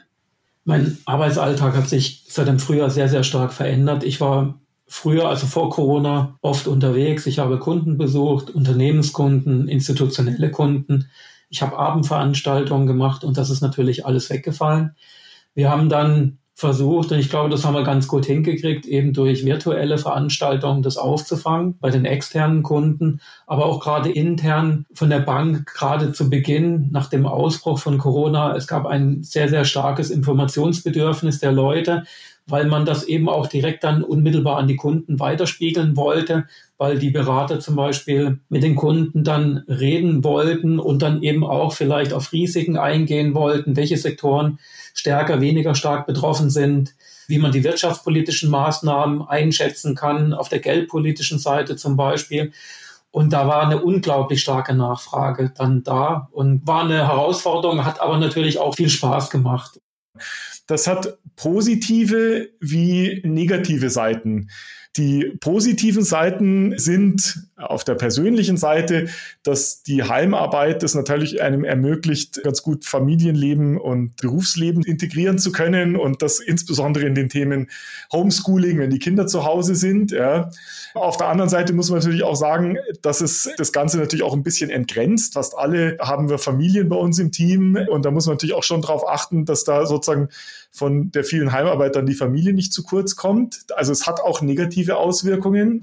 Mein 0.64 0.98
Arbeitsalltag 1.04 1.74
hat 1.74 1.88
sich 1.88 2.24
seit 2.28 2.48
dem 2.48 2.58
Frühjahr 2.58 2.90
sehr, 2.90 3.08
sehr 3.08 3.24
stark 3.24 3.52
verändert. 3.52 4.04
Ich 4.04 4.20
war 4.20 4.60
früher, 4.86 5.28
also 5.28 5.46
vor 5.46 5.70
Corona, 5.70 6.38
oft 6.40 6.68
unterwegs. 6.68 7.26
Ich 7.26 7.38
habe 7.38 7.58
Kunden 7.58 7.98
besucht, 7.98 8.50
Unternehmenskunden, 8.50 9.68
institutionelle 9.68 10.50
Kunden. 10.50 11.10
Ich 11.50 11.62
habe 11.62 11.78
Abendveranstaltungen 11.78 12.86
gemacht 12.86 13.24
und 13.24 13.36
das 13.36 13.50
ist 13.50 13.60
natürlich 13.60 14.06
alles 14.06 14.30
weggefallen. 14.30 14.96
Wir 15.54 15.70
haben 15.70 15.88
dann 15.88 16.38
versucht, 16.62 17.10
und 17.10 17.18
ich 17.18 17.28
glaube, 17.28 17.50
das 17.50 17.64
haben 17.64 17.74
wir 17.74 17.82
ganz 17.82 18.06
gut 18.06 18.24
hingekriegt, 18.24 18.86
eben 18.86 19.12
durch 19.12 19.44
virtuelle 19.44 19.98
Veranstaltungen 19.98 20.82
das 20.82 20.96
aufzufangen 20.96 21.76
bei 21.80 21.90
den 21.90 22.04
externen 22.04 22.62
Kunden, 22.62 23.20
aber 23.48 23.66
auch 23.66 23.80
gerade 23.80 24.10
intern 24.10 24.86
von 24.94 25.10
der 25.10 25.18
Bank, 25.18 25.66
gerade 25.66 26.12
zu 26.12 26.30
Beginn 26.30 26.88
nach 26.92 27.08
dem 27.08 27.26
Ausbruch 27.26 27.80
von 27.80 27.98
Corona. 27.98 28.54
Es 28.54 28.68
gab 28.68 28.86
ein 28.86 29.24
sehr, 29.24 29.48
sehr 29.48 29.64
starkes 29.64 30.10
Informationsbedürfnis 30.10 31.40
der 31.40 31.50
Leute, 31.50 32.04
weil 32.46 32.66
man 32.66 32.84
das 32.84 33.04
eben 33.04 33.28
auch 33.28 33.46
direkt 33.46 33.84
dann 33.84 34.02
unmittelbar 34.02 34.56
an 34.56 34.68
die 34.68 34.76
Kunden 34.76 35.20
weiterspiegeln 35.20 35.96
wollte, 35.96 36.46
weil 36.76 36.98
die 36.98 37.10
Berater 37.10 37.60
zum 37.60 37.76
Beispiel 37.76 38.40
mit 38.48 38.62
den 38.62 38.74
Kunden 38.74 39.24
dann 39.24 39.58
reden 39.68 40.24
wollten 40.24 40.78
und 40.78 41.02
dann 41.02 41.22
eben 41.22 41.44
auch 41.44 41.72
vielleicht 41.72 42.12
auf 42.12 42.32
Risiken 42.32 42.76
eingehen 42.76 43.34
wollten, 43.34 43.76
welche 43.76 43.96
Sektoren 43.96 44.58
stärker, 44.94 45.40
weniger 45.40 45.74
stark 45.74 46.06
betroffen 46.06 46.50
sind, 46.50 46.94
wie 47.28 47.38
man 47.38 47.52
die 47.52 47.64
wirtschaftspolitischen 47.64 48.50
Maßnahmen 48.50 49.22
einschätzen 49.22 49.94
kann, 49.94 50.34
auf 50.34 50.48
der 50.48 50.58
geldpolitischen 50.58 51.38
Seite 51.38 51.76
zum 51.76 51.96
Beispiel. 51.96 52.52
Und 53.12 53.32
da 53.32 53.46
war 53.46 53.66
eine 53.66 53.82
unglaublich 53.82 54.40
starke 54.40 54.74
Nachfrage 54.74 55.52
dann 55.56 55.82
da 55.84 56.28
und 56.32 56.66
war 56.66 56.84
eine 56.84 57.06
Herausforderung, 57.06 57.84
hat 57.84 58.00
aber 58.00 58.18
natürlich 58.18 58.58
auch 58.58 58.74
viel 58.74 58.88
Spaß 58.88 59.30
gemacht. 59.30 59.78
Das 60.72 60.86
hat 60.86 61.18
positive 61.36 62.48
wie 62.58 63.20
negative 63.26 63.90
Seiten. 63.90 64.48
Die 64.96 65.36
positiven 65.38 66.02
Seiten 66.02 66.78
sind 66.78 67.46
auf 67.62 67.84
der 67.84 67.94
persönlichen 67.94 68.56
Seite, 68.56 69.08
dass 69.42 69.82
die 69.82 70.02
Heimarbeit 70.02 70.82
das 70.82 70.94
natürlich 70.94 71.42
einem 71.42 71.64
ermöglicht, 71.64 72.42
ganz 72.42 72.62
gut 72.62 72.84
Familienleben 72.84 73.78
und 73.78 74.16
Berufsleben 74.16 74.82
integrieren 74.82 75.38
zu 75.38 75.52
können 75.52 75.96
und 75.96 76.22
das 76.22 76.40
insbesondere 76.40 77.06
in 77.06 77.14
den 77.14 77.28
Themen 77.28 77.70
Homeschooling, 78.12 78.78
wenn 78.78 78.90
die 78.90 78.98
Kinder 78.98 79.26
zu 79.26 79.44
Hause 79.44 79.74
sind. 79.74 80.10
Ja. 80.10 80.50
Auf 80.94 81.16
der 81.16 81.28
anderen 81.28 81.48
Seite 81.48 81.72
muss 81.72 81.90
man 81.90 82.00
natürlich 82.00 82.22
auch 82.22 82.36
sagen, 82.36 82.76
dass 83.00 83.20
es 83.20 83.50
das 83.56 83.72
Ganze 83.72 83.98
natürlich 83.98 84.24
auch 84.24 84.34
ein 84.34 84.42
bisschen 84.42 84.70
entgrenzt. 84.70 85.34
Fast 85.34 85.56
alle 85.56 85.96
haben 86.00 86.28
wir 86.28 86.38
Familien 86.38 86.88
bei 86.88 86.96
uns 86.96 87.18
im 87.18 87.32
Team 87.32 87.78
und 87.90 88.04
da 88.04 88.10
muss 88.10 88.26
man 88.26 88.34
natürlich 88.34 88.54
auch 88.54 88.62
schon 88.62 88.82
darauf 88.82 89.08
achten, 89.08 89.44
dass 89.44 89.64
da 89.64 89.86
sozusagen 89.86 90.28
von 90.70 91.10
der 91.10 91.22
vielen 91.22 91.52
Heimarbeit 91.52 91.96
dann 91.96 92.06
die 92.06 92.14
Familie 92.14 92.54
nicht 92.54 92.72
zu 92.72 92.82
kurz 92.82 93.14
kommt. 93.14 93.64
Also 93.74 93.92
es 93.92 94.06
hat 94.06 94.20
auch 94.20 94.40
negative 94.40 94.96
Auswirkungen. 94.96 95.82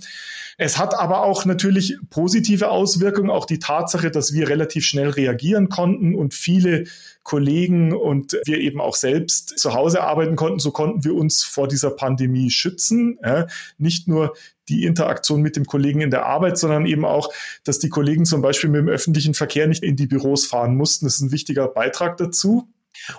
Es 0.58 0.78
hat 0.78 0.94
aber 0.94 1.24
auch 1.24 1.46
natürlich 1.70 1.98
positive 2.10 2.70
Auswirkungen, 2.70 3.30
auch 3.30 3.46
die 3.46 3.60
Tatsache, 3.60 4.10
dass 4.10 4.34
wir 4.34 4.50
relativ 4.50 4.86
schnell 4.86 5.10
reagieren 5.10 5.70
konnten 5.70 6.16
und 6.16 6.34
viele 6.34 6.86
Kollegen 7.24 7.94
und 7.94 8.36
wir 8.46 8.60
eben 8.60 8.82
auch 8.82 8.96
selbst 8.96 9.60
zu 9.60 9.74
Hause 9.74 10.04
arbeiten 10.04 10.36
konnten. 10.36 10.60
So 10.60 10.72
konnten 10.72 11.04
wir 11.04 11.14
uns 11.14 11.44
vor 11.44 11.68
dieser 11.68 11.92
Pandemie 11.92 12.50
schützen. 12.50 13.20
Ja, 13.24 13.46
nicht 13.78 14.08
nur 14.08 14.34
die 14.68 14.86
Interaktion 14.86 15.42
mit 15.42 15.56
dem 15.56 15.66
Kollegen 15.66 16.02
in 16.02 16.12
der 16.12 16.26
Arbeit, 16.26 16.58
sondern 16.58 16.86
eben 16.86 17.06
auch, 17.06 17.32
dass 17.64 17.80
die 17.80 17.90
Kollegen 17.90 18.26
zum 18.26 18.42
Beispiel 18.42 18.70
mit 18.70 18.82
dem 18.82 18.90
öffentlichen 18.90 19.36
Verkehr 19.36 19.68
nicht 19.68 19.84
in 19.84 19.96
die 19.96 20.08
Büros 20.08 20.46
fahren 20.46 20.76
mussten. 20.76 21.06
Das 21.06 21.16
ist 21.16 21.22
ein 21.22 21.32
wichtiger 21.32 21.68
Beitrag 21.68 22.18
dazu. 22.18 22.68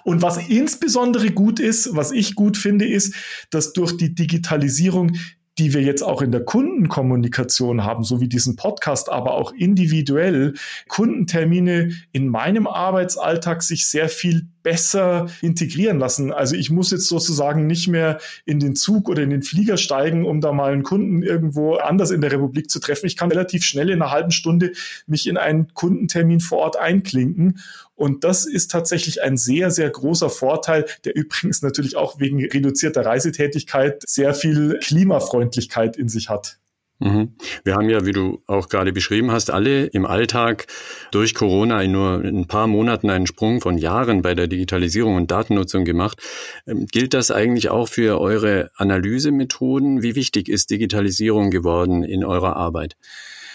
Und 0.04 0.22
was 0.22 0.36
insbesondere 0.48 1.30
gut 1.30 1.60
ist, 1.60 1.94
was 1.94 2.10
ich 2.10 2.34
gut 2.34 2.56
finde, 2.56 2.86
ist, 2.86 3.14
dass 3.50 3.72
durch 3.72 3.96
die 3.96 4.14
Digitalisierung 4.14 5.16
die 5.60 5.74
wir 5.74 5.82
jetzt 5.82 6.00
auch 6.00 6.22
in 6.22 6.32
der 6.32 6.42
Kundenkommunikation 6.42 7.84
haben, 7.84 8.02
so 8.02 8.22
wie 8.22 8.28
diesen 8.28 8.56
Podcast, 8.56 9.12
aber 9.12 9.34
auch 9.34 9.52
individuell 9.52 10.54
Kundentermine 10.88 11.90
in 12.12 12.28
meinem 12.28 12.66
Arbeitsalltag 12.66 13.62
sich 13.62 13.86
sehr 13.86 14.08
viel 14.08 14.46
besser 14.62 15.28
integrieren 15.42 15.98
lassen. 15.98 16.32
Also 16.32 16.56
ich 16.56 16.70
muss 16.70 16.90
jetzt 16.90 17.06
sozusagen 17.06 17.66
nicht 17.66 17.88
mehr 17.88 18.18
in 18.44 18.60
den 18.60 18.76
Zug 18.76 19.08
oder 19.08 19.22
in 19.22 19.30
den 19.30 19.42
Flieger 19.42 19.76
steigen, 19.76 20.24
um 20.24 20.40
da 20.40 20.52
mal 20.52 20.72
einen 20.72 20.82
Kunden 20.82 21.22
irgendwo 21.22 21.74
anders 21.74 22.10
in 22.10 22.20
der 22.20 22.32
Republik 22.32 22.70
zu 22.70 22.80
treffen. 22.80 23.06
Ich 23.06 23.16
kann 23.16 23.30
relativ 23.30 23.64
schnell 23.64 23.90
in 23.90 24.02
einer 24.02 24.10
halben 24.10 24.30
Stunde 24.30 24.72
mich 25.06 25.26
in 25.26 25.36
einen 25.36 25.72
Kundentermin 25.74 26.40
vor 26.40 26.58
Ort 26.58 26.76
einklinken. 26.78 27.60
Und 27.94 28.24
das 28.24 28.46
ist 28.46 28.70
tatsächlich 28.70 29.22
ein 29.22 29.36
sehr, 29.36 29.70
sehr 29.70 29.90
großer 29.90 30.30
Vorteil, 30.30 30.86
der 31.04 31.14
übrigens 31.16 31.60
natürlich 31.62 31.96
auch 31.96 32.18
wegen 32.18 32.42
reduzierter 32.42 33.04
Reisetätigkeit 33.04 34.02
sehr 34.06 34.32
viel 34.34 34.78
Klimafreundlichkeit 34.82 35.96
in 35.96 36.08
sich 36.08 36.28
hat. 36.30 36.58
Mhm. 37.00 37.34
Wir 37.64 37.74
haben 37.74 37.88
ja, 37.88 38.04
wie 38.04 38.12
du 38.12 38.42
auch 38.46 38.68
gerade 38.68 38.92
beschrieben 38.92 39.32
hast, 39.32 39.50
alle 39.50 39.86
im 39.86 40.04
Alltag 40.04 40.66
durch 41.10 41.34
Corona 41.34 41.82
in 41.82 41.92
nur 41.92 42.22
ein 42.22 42.46
paar 42.46 42.66
Monaten 42.66 43.08
einen 43.08 43.26
Sprung 43.26 43.62
von 43.62 43.78
Jahren 43.78 44.20
bei 44.20 44.34
der 44.34 44.48
Digitalisierung 44.48 45.16
und 45.16 45.30
Datennutzung 45.30 45.86
gemacht. 45.86 46.20
Ähm, 46.66 46.86
gilt 46.86 47.14
das 47.14 47.30
eigentlich 47.30 47.70
auch 47.70 47.88
für 47.88 48.20
eure 48.20 48.70
Analysemethoden? 48.76 50.02
Wie 50.02 50.14
wichtig 50.14 50.48
ist 50.48 50.70
Digitalisierung 50.70 51.50
geworden 51.50 52.04
in 52.04 52.22
eurer 52.22 52.56
Arbeit? 52.56 52.96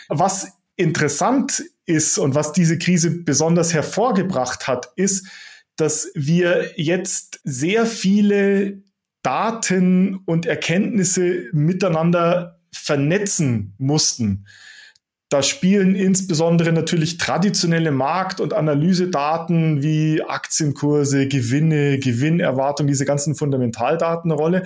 Was 0.10 0.52
interessant 0.76 1.64
ist 1.86 2.18
und 2.18 2.34
was 2.34 2.52
diese 2.52 2.80
Krise 2.80 3.12
besonders 3.12 3.74
hervorgebracht 3.76 4.68
hat, 4.68 4.92
ist, 4.96 5.28
dass 5.76 6.10
wir 6.16 6.72
jetzt 6.78 7.42
sehr 7.44 7.86
viele 7.86 8.82
Daten 9.22 10.20
und 10.26 10.46
Erkenntnisse 10.46 11.46
miteinander 11.52 12.55
vernetzen 12.78 13.74
mussten. 13.78 14.46
Da 15.30 15.42
spielen 15.42 15.96
insbesondere 15.96 16.72
natürlich 16.72 17.18
traditionelle 17.18 17.92
Markt- 17.92 18.40
und 18.40 18.54
Analysedaten 18.54 19.82
wie 19.82 20.22
Aktienkurse, 20.22 21.28
Gewinne, 21.28 21.98
Gewinnerwartung, 21.98 22.86
diese 22.86 23.06
ganzen 23.06 23.34
Fundamentaldaten 23.36 24.32
eine 24.32 24.40
Rolle 24.40 24.64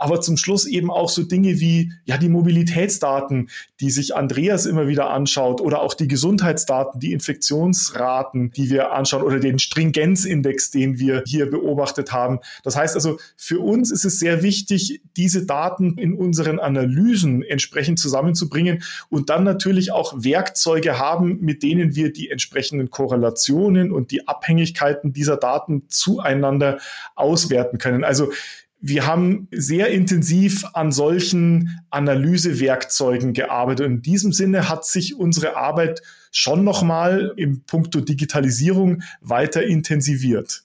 aber 0.00 0.22
zum 0.22 0.38
Schluss 0.38 0.66
eben 0.66 0.90
auch 0.90 1.10
so 1.10 1.22
Dinge 1.22 1.60
wie 1.60 1.92
ja 2.06 2.16
die 2.16 2.30
Mobilitätsdaten, 2.30 3.50
die 3.80 3.90
sich 3.90 4.16
Andreas 4.16 4.64
immer 4.64 4.88
wieder 4.88 5.10
anschaut 5.10 5.60
oder 5.60 5.82
auch 5.82 5.92
die 5.92 6.08
Gesundheitsdaten, 6.08 7.00
die 7.00 7.12
Infektionsraten, 7.12 8.50
die 8.50 8.70
wir 8.70 8.92
anschauen 8.92 9.22
oder 9.22 9.38
den 9.38 9.58
Stringenzindex, 9.58 10.70
den 10.70 10.98
wir 10.98 11.22
hier 11.26 11.50
beobachtet 11.50 12.12
haben. 12.12 12.38
Das 12.64 12.76
heißt 12.76 12.94
also, 12.94 13.18
für 13.36 13.60
uns 13.60 13.90
ist 13.90 14.06
es 14.06 14.18
sehr 14.18 14.42
wichtig, 14.42 15.02
diese 15.18 15.44
Daten 15.44 15.98
in 15.98 16.14
unseren 16.14 16.58
Analysen 16.60 17.42
entsprechend 17.42 17.98
zusammenzubringen 17.98 18.82
und 19.10 19.28
dann 19.28 19.44
natürlich 19.44 19.92
auch 19.92 20.14
Werkzeuge 20.16 20.98
haben, 20.98 21.40
mit 21.42 21.62
denen 21.62 21.94
wir 21.94 22.10
die 22.10 22.30
entsprechenden 22.30 22.88
Korrelationen 22.88 23.92
und 23.92 24.12
die 24.12 24.26
Abhängigkeiten 24.26 25.12
dieser 25.12 25.36
Daten 25.36 25.82
zueinander 25.88 26.78
auswerten 27.16 27.76
können. 27.76 28.02
Also 28.02 28.32
wir 28.80 29.06
haben 29.06 29.46
sehr 29.50 29.90
intensiv 29.90 30.64
an 30.72 30.90
solchen 30.90 31.80
Analysewerkzeugen 31.90 33.34
gearbeitet. 33.34 33.86
In 33.86 34.02
diesem 34.02 34.32
Sinne 34.32 34.68
hat 34.68 34.86
sich 34.86 35.16
unsere 35.16 35.56
Arbeit 35.56 36.00
schon 36.32 36.64
nochmal 36.64 37.34
im 37.36 37.62
Punkto 37.64 38.00
Digitalisierung 38.00 39.02
weiter 39.20 39.62
intensiviert. 39.62 40.62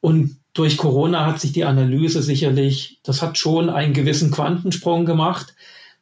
Und 0.00 0.36
durch 0.52 0.76
Corona 0.76 1.26
hat 1.26 1.40
sich 1.40 1.52
die 1.52 1.64
Analyse 1.64 2.22
sicherlich, 2.22 3.00
das 3.02 3.22
hat 3.22 3.38
schon 3.38 3.70
einen 3.70 3.94
gewissen 3.94 4.30
Quantensprung 4.30 5.06
gemacht, 5.06 5.54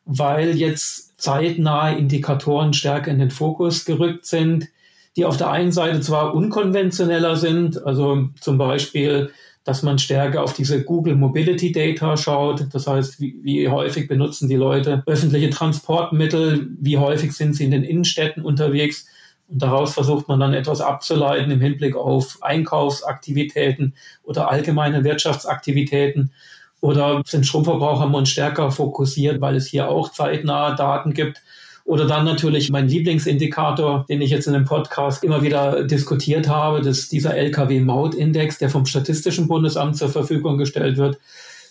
weil 0.05 0.57
jetzt 0.57 1.21
zeitnahe 1.21 1.97
Indikatoren 1.97 2.73
stärker 2.73 3.11
in 3.11 3.19
den 3.19 3.31
Fokus 3.31 3.85
gerückt 3.85 4.27
sind, 4.27 4.69
die 5.17 5.25
auf 5.25 5.37
der 5.37 5.51
einen 5.51 5.73
Seite 5.73 6.01
zwar 6.01 6.35
unkonventioneller 6.35 7.37
sind, 7.37 7.85
also 7.85 8.29
zum 8.41 8.57
Beispiel 8.57 9.31
dass 9.65 9.83
man 9.83 9.99
stärker 9.99 10.43
auf 10.43 10.55
diese 10.55 10.83
Google 10.83 11.15
Mobility 11.15 11.73
Data 11.73 12.17
schaut. 12.17 12.67
Das 12.73 12.87
heißt, 12.87 13.21
wie, 13.21 13.39
wie, 13.43 13.69
häufig 13.69 14.09
benutzen 14.09 14.49
die 14.49 14.57
Leute 14.57 15.03
öffentliche 15.07 15.51
Transportmittel, 15.51 16.69
wie 16.81 16.99
häufig 16.99 17.33
sind 17.33 17.55
sie 17.55 17.65
in 17.65 17.71
den 17.71 17.85
Innenstädten 17.85 18.43
unterwegs. 18.43 19.07
Und 19.49 19.63
daraus 19.63 19.95
versucht 19.95 20.29
man 20.29 20.41
dann 20.41 20.55
etwas 20.55 20.81
abzuleiten 20.81 21.51
im 21.51 21.61
Hinblick 21.61 21.97
auf 21.97 22.39
Einkaufsaktivitäten 22.43 23.95
oder 24.23 24.51
allgemeine 24.51 25.05
Wirtschaftsaktivitäten. 25.05 26.33
Oder 26.81 27.23
sind 27.27 27.47
Stromverbraucher 27.47 28.25
stärker 28.27 28.71
fokussiert, 28.71 29.41
weil 29.41 29.57
es 29.57 29.67
hier 29.67 29.89
auch 29.89 30.13
zeitnahe 30.13 30.77
Daten 30.77 31.13
gibt. 31.13 31.43
Oder 31.89 32.07
dann 32.07 32.27
natürlich 32.27 32.69
mein 32.69 32.87
Lieblingsindikator, 32.87 34.05
den 34.11 34.21
ich 34.21 34.29
jetzt 34.29 34.47
in 34.47 34.53
dem 34.53 34.67
Podcast 34.67 35.25
immer 35.25 35.41
wieder 35.41 35.85
diskutiert 35.85 36.47
habe, 36.47 36.83
das 36.83 36.99
ist 36.99 37.13
dieser 37.13 37.35
LKW-Maut-Index, 37.35 38.59
der 38.59 38.69
vom 38.69 38.85
Statistischen 38.85 39.49
Bundesamt 39.49 39.97
zur 39.97 40.11
Verfügung 40.11 40.59
gestellt 40.59 40.99
wird, 40.99 41.19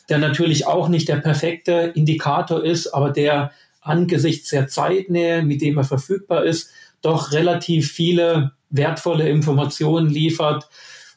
der 0.10 0.18
natürlich 0.18 0.66
auch 0.66 0.90
nicht 0.90 1.08
der 1.08 1.18
perfekte 1.18 1.92
Indikator 1.94 2.66
ist, 2.66 2.96
aber 2.96 3.12
der 3.12 3.52
angesichts 3.80 4.50
der 4.50 4.68
Zeitnähe, 4.68 5.44
mit 5.44 5.62
dem 5.62 5.78
er 5.78 5.84
verfügbar 5.84 6.46
ist, 6.46 6.72
doch 7.04 7.32
relativ 7.32 7.92
viele 7.92 8.54
wertvolle 8.72 9.30
Informationen 9.30 10.10
liefert. 10.10 10.68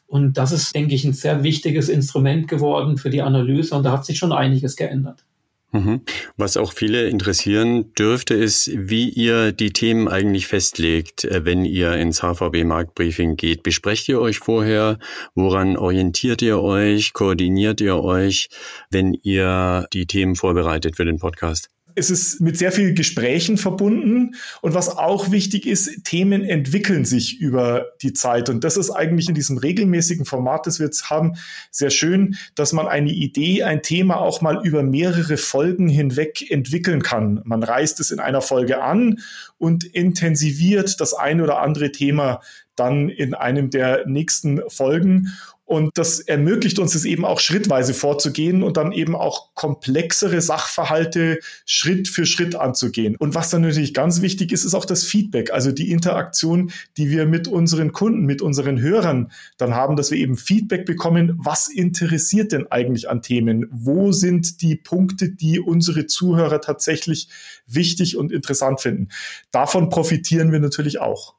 Und 0.05 0.37
das 0.37 0.51
ist, 0.51 0.75
denke 0.75 0.93
ich, 0.93 1.05
ein 1.05 1.13
sehr 1.13 1.41
wichtiges 1.41 1.89
Instrument 1.89 2.47
geworden 2.47 2.97
für 2.97 3.09
die 3.09 3.23
Analyse 3.23 3.73
und 3.73 3.81
da 3.81 3.93
hat 3.93 4.05
sich 4.05 4.19
schon 4.19 4.31
einiges 4.31 4.75
geändert. 4.75 5.23
Mhm. 5.71 6.01
Was 6.35 6.57
auch 6.57 6.73
viele 6.73 7.07
interessieren 7.07 7.93
dürfte, 7.93 8.33
ist, 8.33 8.69
wie 8.73 9.07
ihr 9.09 9.53
die 9.53 9.71
Themen 9.71 10.09
eigentlich 10.09 10.47
festlegt, 10.47 11.23
äh, 11.23 11.45
wenn 11.45 11.63
ihr 11.63 11.93
ins 11.93 12.21
HVB 12.21 12.65
Marktbriefing 12.65 13.37
geht. 13.37 13.63
Besprecht 13.63 14.09
ihr 14.09 14.19
euch 14.19 14.39
vorher? 14.39 14.99
Woran 15.33 15.77
orientiert 15.77 16.41
ihr 16.41 16.61
euch? 16.61 17.13
Koordiniert 17.13 17.79
ihr 17.79 17.97
euch, 18.03 18.49
wenn 18.89 19.13
ihr 19.13 19.87
die 19.93 20.07
Themen 20.07 20.35
vorbereitet 20.35 20.97
für 20.97 21.05
den 21.05 21.19
Podcast? 21.19 21.69
Es 21.95 22.09
ist 22.09 22.41
mit 22.41 22.57
sehr 22.57 22.71
vielen 22.71 22.95
Gesprächen 22.95 23.57
verbunden. 23.57 24.35
Und 24.61 24.73
was 24.73 24.89
auch 24.89 25.31
wichtig 25.31 25.65
ist, 25.65 26.03
Themen 26.03 26.43
entwickeln 26.43 27.05
sich 27.05 27.39
über 27.39 27.87
die 28.01 28.13
Zeit. 28.13 28.49
Und 28.49 28.63
das 28.63 28.77
ist 28.77 28.91
eigentlich 28.91 29.29
in 29.29 29.35
diesem 29.35 29.57
regelmäßigen 29.57 30.25
Format, 30.25 30.67
das 30.67 30.79
wir 30.79 30.85
jetzt 30.87 31.09
haben, 31.09 31.33
sehr 31.69 31.89
schön, 31.89 32.35
dass 32.55 32.73
man 32.73 32.87
eine 32.87 33.11
Idee, 33.11 33.63
ein 33.63 33.81
Thema 33.81 34.19
auch 34.19 34.41
mal 34.41 34.65
über 34.65 34.83
mehrere 34.83 35.37
Folgen 35.37 35.87
hinweg 35.87 36.49
entwickeln 36.51 37.01
kann. 37.01 37.41
Man 37.43 37.63
reißt 37.63 37.99
es 37.99 38.11
in 38.11 38.19
einer 38.19 38.41
Folge 38.41 38.81
an 38.81 39.19
und 39.57 39.83
intensiviert 39.83 40.99
das 40.99 41.13
ein 41.13 41.41
oder 41.41 41.61
andere 41.61 41.91
Thema 41.91 42.41
dann 42.75 43.09
in 43.09 43.33
einem 43.33 43.69
der 43.69 44.07
nächsten 44.07 44.61
Folgen. 44.69 45.33
Und 45.71 45.91
das 45.97 46.19
ermöglicht 46.19 46.79
uns 46.79 46.95
es 46.95 47.05
eben 47.05 47.23
auch 47.23 47.39
schrittweise 47.39 47.93
vorzugehen 47.93 48.61
und 48.61 48.75
dann 48.75 48.91
eben 48.91 49.15
auch 49.15 49.55
komplexere 49.55 50.41
Sachverhalte 50.41 51.39
Schritt 51.65 52.09
für 52.09 52.25
Schritt 52.25 52.55
anzugehen. 52.55 53.15
Und 53.17 53.35
was 53.35 53.51
dann 53.51 53.61
natürlich 53.61 53.93
ganz 53.93 54.21
wichtig 54.21 54.51
ist, 54.51 54.65
ist 54.65 54.73
auch 54.73 54.83
das 54.83 55.05
Feedback, 55.05 55.53
also 55.53 55.71
die 55.71 55.89
Interaktion, 55.89 56.73
die 56.97 57.09
wir 57.09 57.25
mit 57.25 57.47
unseren 57.47 57.93
Kunden, 57.93 58.25
mit 58.25 58.41
unseren 58.41 58.81
Hörern 58.81 59.31
dann 59.57 59.73
haben, 59.73 59.95
dass 59.95 60.11
wir 60.11 60.17
eben 60.17 60.35
Feedback 60.35 60.85
bekommen, 60.85 61.37
was 61.37 61.69
interessiert 61.69 62.51
denn 62.51 62.69
eigentlich 62.69 63.09
an 63.09 63.21
Themen? 63.21 63.65
Wo 63.71 64.11
sind 64.11 64.61
die 64.61 64.75
Punkte, 64.75 65.29
die 65.29 65.61
unsere 65.61 66.05
Zuhörer 66.05 66.59
tatsächlich 66.59 67.29
wichtig 67.65 68.17
und 68.17 68.33
interessant 68.33 68.81
finden? 68.81 69.07
Davon 69.51 69.87
profitieren 69.87 70.51
wir 70.51 70.59
natürlich 70.59 70.99
auch. 70.99 71.35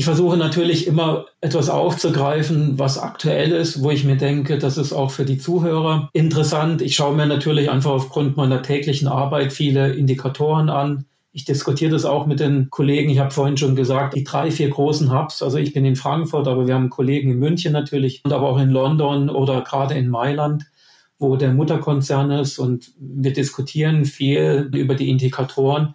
Ich 0.00 0.06
versuche 0.06 0.38
natürlich 0.38 0.86
immer 0.86 1.26
etwas 1.42 1.68
aufzugreifen, 1.68 2.78
was 2.78 2.96
aktuell 2.96 3.52
ist, 3.52 3.82
wo 3.82 3.90
ich 3.90 4.06
mir 4.06 4.16
denke, 4.16 4.56
das 4.56 4.78
ist 4.78 4.94
auch 4.94 5.10
für 5.10 5.26
die 5.26 5.36
Zuhörer 5.36 6.08
interessant. 6.14 6.80
Ich 6.80 6.94
schaue 6.94 7.14
mir 7.14 7.26
natürlich 7.26 7.68
einfach 7.68 7.90
aufgrund 7.90 8.34
meiner 8.34 8.62
täglichen 8.62 9.08
Arbeit 9.08 9.52
viele 9.52 9.92
Indikatoren 9.92 10.70
an. 10.70 11.04
Ich 11.32 11.44
diskutiere 11.44 11.90
das 11.90 12.06
auch 12.06 12.24
mit 12.24 12.40
den 12.40 12.70
Kollegen. 12.70 13.10
Ich 13.10 13.18
habe 13.18 13.30
vorhin 13.30 13.58
schon 13.58 13.76
gesagt, 13.76 14.14
die 14.14 14.24
drei, 14.24 14.50
vier 14.50 14.70
großen 14.70 15.12
Hubs. 15.12 15.42
Also 15.42 15.58
ich 15.58 15.74
bin 15.74 15.84
in 15.84 15.96
Frankfurt, 15.96 16.48
aber 16.48 16.66
wir 16.66 16.72
haben 16.72 16.88
Kollegen 16.88 17.32
in 17.32 17.38
München 17.38 17.74
natürlich 17.74 18.22
und 18.24 18.32
aber 18.32 18.48
auch 18.48 18.58
in 18.58 18.70
London 18.70 19.28
oder 19.28 19.60
gerade 19.60 19.96
in 19.96 20.08
Mailand, 20.08 20.64
wo 21.18 21.36
der 21.36 21.52
Mutterkonzern 21.52 22.30
ist. 22.30 22.58
Und 22.58 22.90
wir 22.98 23.34
diskutieren 23.34 24.06
viel 24.06 24.70
über 24.72 24.94
die 24.94 25.10
Indikatoren. 25.10 25.94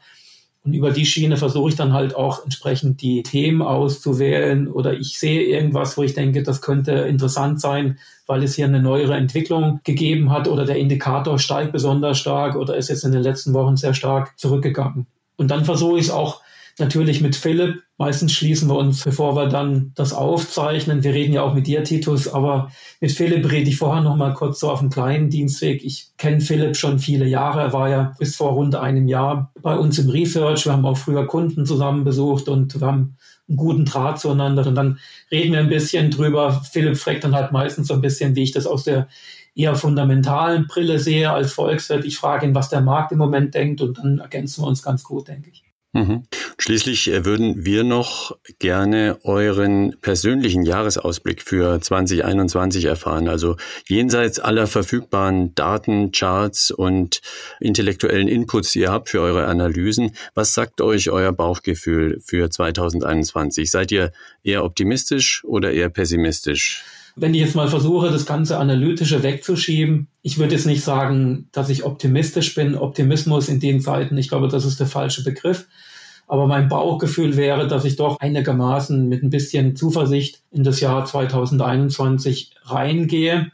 Und 0.65 0.73
über 0.73 0.89
die 0.89 1.05
Schiene 1.05 1.37
versuche 1.37 1.69
ich 1.69 1.75
dann 1.75 1.93
halt 1.93 2.15
auch 2.15 2.43
entsprechend 2.43 3.01
die 3.01 3.21
Themen 3.21 3.61
auszuwählen 3.61 4.67
oder 4.67 4.93
ich 4.93 5.19
sehe 5.19 5.43
irgendwas, 5.43 5.95
wo 5.95 6.01
ich 6.01 6.15
denke, 6.15 6.41
das 6.41 6.61
könnte 6.61 6.91
interessant 6.91 7.61
sein, 7.61 7.99
weil 8.25 8.41
es 8.41 8.55
hier 8.55 8.65
eine 8.65 8.81
neuere 8.81 9.15
Entwicklung 9.15 9.79
gegeben 9.83 10.31
hat 10.31 10.47
oder 10.47 10.65
der 10.65 10.77
Indikator 10.77 11.37
steigt 11.37 11.71
besonders 11.71 12.17
stark 12.17 12.55
oder 12.55 12.75
ist 12.75 12.89
jetzt 12.89 13.05
in 13.05 13.11
den 13.11 13.21
letzten 13.21 13.53
Wochen 13.53 13.77
sehr 13.77 13.93
stark 13.93 14.39
zurückgegangen. 14.39 15.05
Und 15.37 15.51
dann 15.51 15.65
versuche 15.65 15.99
ich 15.99 16.05
es 16.05 16.11
auch 16.11 16.41
natürlich 16.79 17.21
mit 17.21 17.35
Philipp. 17.35 17.83
Meistens 17.97 18.33
schließen 18.33 18.67
wir 18.69 18.75
uns, 18.75 19.03
bevor 19.03 19.35
wir 19.35 19.47
dann 19.47 19.93
das 19.95 20.11
aufzeichnen. 20.13 21.03
Wir 21.03 21.13
reden 21.13 21.33
ja 21.33 21.43
auch 21.43 21.53
mit 21.53 21.67
dir, 21.67 21.83
Titus, 21.83 22.27
aber 22.27 22.71
mit 22.99 23.11
Philipp 23.11 23.49
rede 23.49 23.69
ich 23.69 23.77
vorher 23.77 24.03
noch 24.03 24.17
mal 24.17 24.33
kurz 24.33 24.59
so 24.59 24.69
auf 24.69 24.81
einem 24.81 24.89
kleinen 24.89 25.29
Dienstweg. 25.29 25.83
Ich 25.83 26.09
kenne 26.17 26.41
Philipp 26.41 26.75
schon 26.75 26.99
viele 26.99 27.25
Jahre. 27.25 27.61
Er 27.61 27.73
war 27.73 27.89
ja 27.89 28.13
bis 28.19 28.35
vor 28.35 28.51
rund 28.51 28.75
einem 28.75 29.07
Jahr 29.07 29.53
bei 29.61 29.77
uns 29.77 29.97
im 29.99 30.09
Research. 30.09 30.65
Wir 30.65 30.73
haben 30.73 30.85
auch 30.85 30.97
früher 30.97 31.25
Kunden 31.25 31.65
zusammen 31.65 32.03
besucht 32.03 32.49
und 32.49 32.79
wir 32.79 32.87
haben 32.87 33.15
einen 33.47 33.57
guten 33.57 33.85
Draht 33.85 34.19
zueinander. 34.19 34.67
Und 34.67 34.75
dann 34.75 34.99
reden 35.31 35.53
wir 35.53 35.59
ein 35.59 35.69
bisschen 35.69 36.11
drüber. 36.11 36.61
Philipp 36.69 36.97
fragt 36.97 37.23
dann 37.23 37.35
halt 37.35 37.53
meistens 37.53 37.87
so 37.87 37.93
ein 37.93 38.01
bisschen, 38.01 38.35
wie 38.35 38.43
ich 38.43 38.51
das 38.51 38.67
aus 38.67 38.83
der 38.83 39.07
eher 39.55 39.75
fundamentalen 39.75 40.67
Brille 40.67 40.99
sehe 40.99 41.31
als 41.31 41.53
Volkswirt. 41.53 42.03
Ich 42.03 42.17
frage 42.17 42.45
ihn, 42.45 42.55
was 42.55 42.67
der 42.67 42.81
Markt 42.81 43.13
im 43.13 43.17
Moment 43.17 43.53
denkt 43.53 43.79
und 43.79 43.97
dann 43.97 44.19
ergänzen 44.19 44.63
wir 44.63 44.67
uns 44.67 44.83
ganz 44.83 45.03
gut, 45.03 45.29
denke 45.29 45.49
ich. 45.49 45.63
Mhm. 45.95 46.23
Schließlich 46.57 47.09
äh, 47.09 47.23
würden 47.23 47.65
wir 47.65 47.85
noch 47.85 48.37
gerne 48.59 49.17
euren 49.23 49.95
persönlichen 50.01 50.63
Jahresausblick 50.63 51.41
für 51.41 51.79
2021 51.79 52.83
erfahren. 52.83 53.29
Also 53.29 53.55
jenseits 53.87 54.41
aller 54.41 54.67
verfügbaren 54.67 55.55
Daten, 55.55 56.11
Charts 56.11 56.69
und 56.69 57.21
intellektuellen 57.61 58.27
Inputs, 58.27 58.73
die 58.73 58.79
ihr 58.79 58.91
habt 58.91 59.07
für 59.07 59.21
eure 59.21 59.45
Analysen. 59.45 60.11
Was 60.33 60.53
sagt 60.53 60.81
euch 60.81 61.11
euer 61.11 61.31
Bauchgefühl 61.31 62.19
für 62.25 62.49
2021? 62.49 63.71
Seid 63.71 63.93
ihr 63.93 64.11
eher 64.43 64.65
optimistisch 64.65 65.45
oder 65.45 65.71
eher 65.71 65.87
pessimistisch? 65.87 66.83
Wenn 67.15 67.33
ich 67.33 67.41
jetzt 67.41 67.55
mal 67.55 67.69
versuche, 67.69 68.11
das 68.11 68.25
ganze 68.25 68.57
Analytische 68.57 69.23
wegzuschieben, 69.23 70.07
ich 70.21 70.37
würde 70.37 70.53
jetzt 70.53 70.65
nicht 70.65 70.83
sagen, 70.83 71.47
dass 71.53 71.69
ich 71.69 71.85
optimistisch 71.85 72.55
bin. 72.55 72.75
Optimismus 72.75 73.47
in 73.47 73.61
den 73.61 73.79
Zeiten, 73.79 74.17
ich 74.17 74.27
glaube, 74.27 74.49
das 74.49 74.65
ist 74.65 74.79
der 74.79 74.87
falsche 74.87 75.23
Begriff. 75.23 75.67
Aber 76.27 76.47
mein 76.47 76.67
Bauchgefühl 76.67 77.37
wäre, 77.37 77.67
dass 77.67 77.85
ich 77.85 77.95
doch 77.95 78.19
einigermaßen 78.19 79.07
mit 79.07 79.23
ein 79.23 79.29
bisschen 79.29 79.75
Zuversicht 79.75 80.41
in 80.51 80.63
das 80.63 80.79
Jahr 80.79 81.05
2021 81.05 82.51
reingehe. 82.63 83.51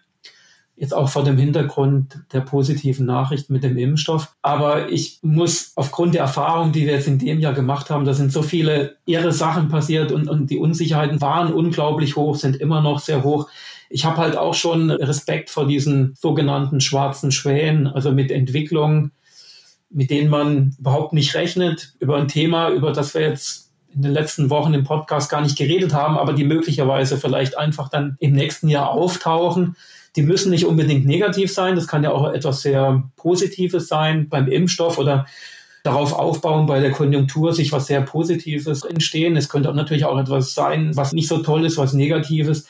Jetzt 0.81 0.95
auch 0.95 1.09
vor 1.09 1.23
dem 1.23 1.37
Hintergrund 1.37 2.21
der 2.33 2.41
positiven 2.41 3.05
Nachricht 3.05 3.51
mit 3.51 3.63
dem 3.63 3.77
Impfstoff. 3.77 4.33
Aber 4.41 4.89
ich 4.89 5.19
muss 5.21 5.73
aufgrund 5.75 6.15
der 6.15 6.23
Erfahrung, 6.23 6.71
die 6.71 6.87
wir 6.87 6.93
jetzt 6.93 7.07
in 7.07 7.19
dem 7.19 7.39
Jahr 7.39 7.53
gemacht 7.53 7.91
haben, 7.91 8.03
da 8.03 8.15
sind 8.15 8.31
so 8.31 8.41
viele 8.41 8.95
irre 9.05 9.31
Sachen 9.31 9.67
passiert 9.69 10.11
und, 10.11 10.27
und 10.27 10.49
die 10.49 10.57
Unsicherheiten 10.57 11.21
waren 11.21 11.53
unglaublich 11.53 12.15
hoch, 12.15 12.35
sind 12.35 12.55
immer 12.55 12.81
noch 12.81 12.97
sehr 12.97 13.23
hoch. 13.23 13.47
Ich 13.91 14.05
habe 14.05 14.17
halt 14.17 14.35
auch 14.35 14.55
schon 14.55 14.89
Respekt 14.89 15.51
vor 15.51 15.67
diesen 15.67 16.15
sogenannten 16.19 16.81
schwarzen 16.81 17.31
Schwänen, 17.31 17.85
also 17.85 18.11
mit 18.11 18.31
Entwicklungen, 18.31 19.11
mit 19.91 20.09
denen 20.09 20.31
man 20.31 20.75
überhaupt 20.79 21.13
nicht 21.13 21.35
rechnet, 21.35 21.93
über 21.99 22.17
ein 22.17 22.27
Thema, 22.27 22.71
über 22.71 22.91
das 22.91 23.13
wir 23.13 23.21
jetzt 23.21 23.69
in 23.93 24.01
den 24.01 24.13
letzten 24.13 24.49
Wochen 24.49 24.73
im 24.73 24.83
Podcast 24.83 25.29
gar 25.29 25.41
nicht 25.41 25.59
geredet 25.59 25.93
haben, 25.93 26.17
aber 26.17 26.33
die 26.33 26.43
möglicherweise 26.43 27.17
vielleicht 27.17 27.55
einfach 27.55 27.87
dann 27.87 28.17
im 28.19 28.33
nächsten 28.33 28.67
Jahr 28.67 28.89
auftauchen. 28.89 29.75
Die 30.15 30.21
müssen 30.23 30.51
nicht 30.51 30.65
unbedingt 30.65 31.05
negativ 31.05 31.53
sein, 31.53 31.75
das 31.75 31.87
kann 31.87 32.03
ja 32.03 32.11
auch 32.11 32.31
etwas 32.31 32.61
sehr 32.61 33.03
Positives 33.15 33.87
sein 33.87 34.27
beim 34.27 34.47
Impfstoff 34.47 34.97
oder 34.97 35.25
darauf 35.83 36.13
aufbauen, 36.13 36.67
bei 36.67 36.79
der 36.79 36.91
Konjunktur 36.91 37.53
sich 37.53 37.71
was 37.71 37.87
sehr 37.87 38.01
Positives 38.01 38.83
entstehen. 38.83 39.35
Es 39.35 39.49
könnte 39.49 39.73
natürlich 39.73 40.05
auch 40.05 40.19
etwas 40.19 40.53
sein, 40.53 40.95
was 40.95 41.13
nicht 41.13 41.27
so 41.27 41.39
toll 41.39 41.65
ist, 41.65 41.77
was 41.77 41.93
Negatives. 41.93 42.67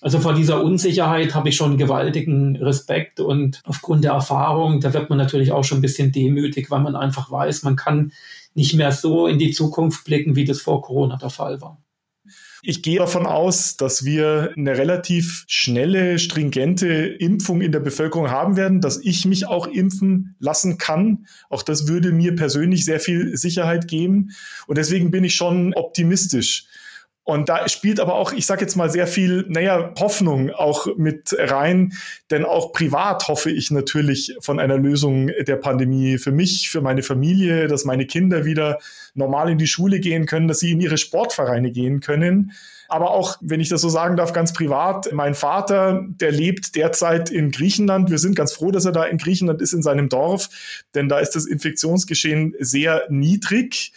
Also 0.00 0.18
vor 0.20 0.34
dieser 0.34 0.62
Unsicherheit 0.62 1.34
habe 1.34 1.48
ich 1.48 1.56
schon 1.56 1.78
gewaltigen 1.78 2.56
Respekt 2.56 3.20
und 3.20 3.62
aufgrund 3.64 4.04
der 4.04 4.12
Erfahrung, 4.12 4.80
da 4.80 4.92
wird 4.92 5.08
man 5.08 5.18
natürlich 5.18 5.50
auch 5.52 5.64
schon 5.64 5.78
ein 5.78 5.82
bisschen 5.82 6.12
demütig, 6.12 6.70
weil 6.70 6.80
man 6.80 6.94
einfach 6.94 7.30
weiß, 7.30 7.62
man 7.62 7.76
kann 7.76 8.12
nicht 8.54 8.74
mehr 8.74 8.92
so 8.92 9.26
in 9.26 9.38
die 9.38 9.50
Zukunft 9.50 10.04
blicken, 10.04 10.36
wie 10.36 10.44
das 10.44 10.60
vor 10.60 10.82
Corona 10.82 11.16
der 11.16 11.30
Fall 11.30 11.60
war. 11.60 11.78
Ich 12.66 12.82
gehe 12.82 12.98
davon 12.98 13.26
aus, 13.26 13.76
dass 13.76 14.06
wir 14.06 14.54
eine 14.56 14.78
relativ 14.78 15.44
schnelle, 15.46 16.18
stringente 16.18 16.86
Impfung 16.86 17.60
in 17.60 17.72
der 17.72 17.80
Bevölkerung 17.80 18.30
haben 18.30 18.56
werden, 18.56 18.80
dass 18.80 18.98
ich 19.04 19.26
mich 19.26 19.46
auch 19.46 19.66
impfen 19.66 20.34
lassen 20.38 20.78
kann. 20.78 21.26
Auch 21.50 21.62
das 21.62 21.88
würde 21.88 22.10
mir 22.10 22.34
persönlich 22.34 22.86
sehr 22.86 23.00
viel 23.00 23.36
Sicherheit 23.36 23.86
geben. 23.86 24.30
Und 24.66 24.78
deswegen 24.78 25.10
bin 25.10 25.24
ich 25.24 25.34
schon 25.34 25.74
optimistisch. 25.74 26.66
Und 27.24 27.48
da 27.48 27.66
spielt 27.68 28.00
aber 28.00 28.14
auch, 28.14 28.32
ich 28.32 28.44
sage 28.44 28.60
jetzt 28.60 28.76
mal, 28.76 28.90
sehr 28.90 29.06
viel, 29.06 29.46
naja, 29.48 29.94
Hoffnung 29.98 30.50
auch 30.50 30.86
mit 30.96 31.34
rein. 31.38 31.94
Denn 32.30 32.44
auch 32.44 32.72
privat 32.72 33.28
hoffe 33.28 33.50
ich 33.50 33.70
natürlich 33.70 34.36
von 34.40 34.60
einer 34.60 34.76
Lösung 34.76 35.30
der 35.46 35.56
Pandemie 35.56 36.18
für 36.18 36.32
mich, 36.32 36.68
für 36.68 36.82
meine 36.82 37.02
Familie, 37.02 37.66
dass 37.66 37.86
meine 37.86 38.04
Kinder 38.04 38.44
wieder 38.44 38.78
normal 39.14 39.50
in 39.50 39.56
die 39.56 39.66
Schule 39.66 40.00
gehen 40.00 40.26
können, 40.26 40.48
dass 40.48 40.58
sie 40.58 40.72
in 40.72 40.82
ihre 40.82 40.98
Sportvereine 40.98 41.70
gehen 41.70 42.00
können. 42.00 42.52
Aber 42.88 43.12
auch, 43.12 43.38
wenn 43.40 43.60
ich 43.60 43.70
das 43.70 43.80
so 43.80 43.88
sagen 43.88 44.16
darf, 44.16 44.34
ganz 44.34 44.52
privat, 44.52 45.10
mein 45.12 45.34
Vater, 45.34 46.04
der 46.06 46.30
lebt 46.30 46.76
derzeit 46.76 47.30
in 47.30 47.50
Griechenland. 47.50 48.10
Wir 48.10 48.18
sind 48.18 48.36
ganz 48.36 48.52
froh, 48.52 48.70
dass 48.70 48.84
er 48.84 48.92
da 48.92 49.04
in 49.04 49.16
Griechenland 49.16 49.62
ist, 49.62 49.72
in 49.72 49.82
seinem 49.82 50.10
Dorf, 50.10 50.50
denn 50.94 51.08
da 51.08 51.20
ist 51.20 51.30
das 51.30 51.46
Infektionsgeschehen 51.46 52.54
sehr 52.58 53.04
niedrig. 53.08 53.92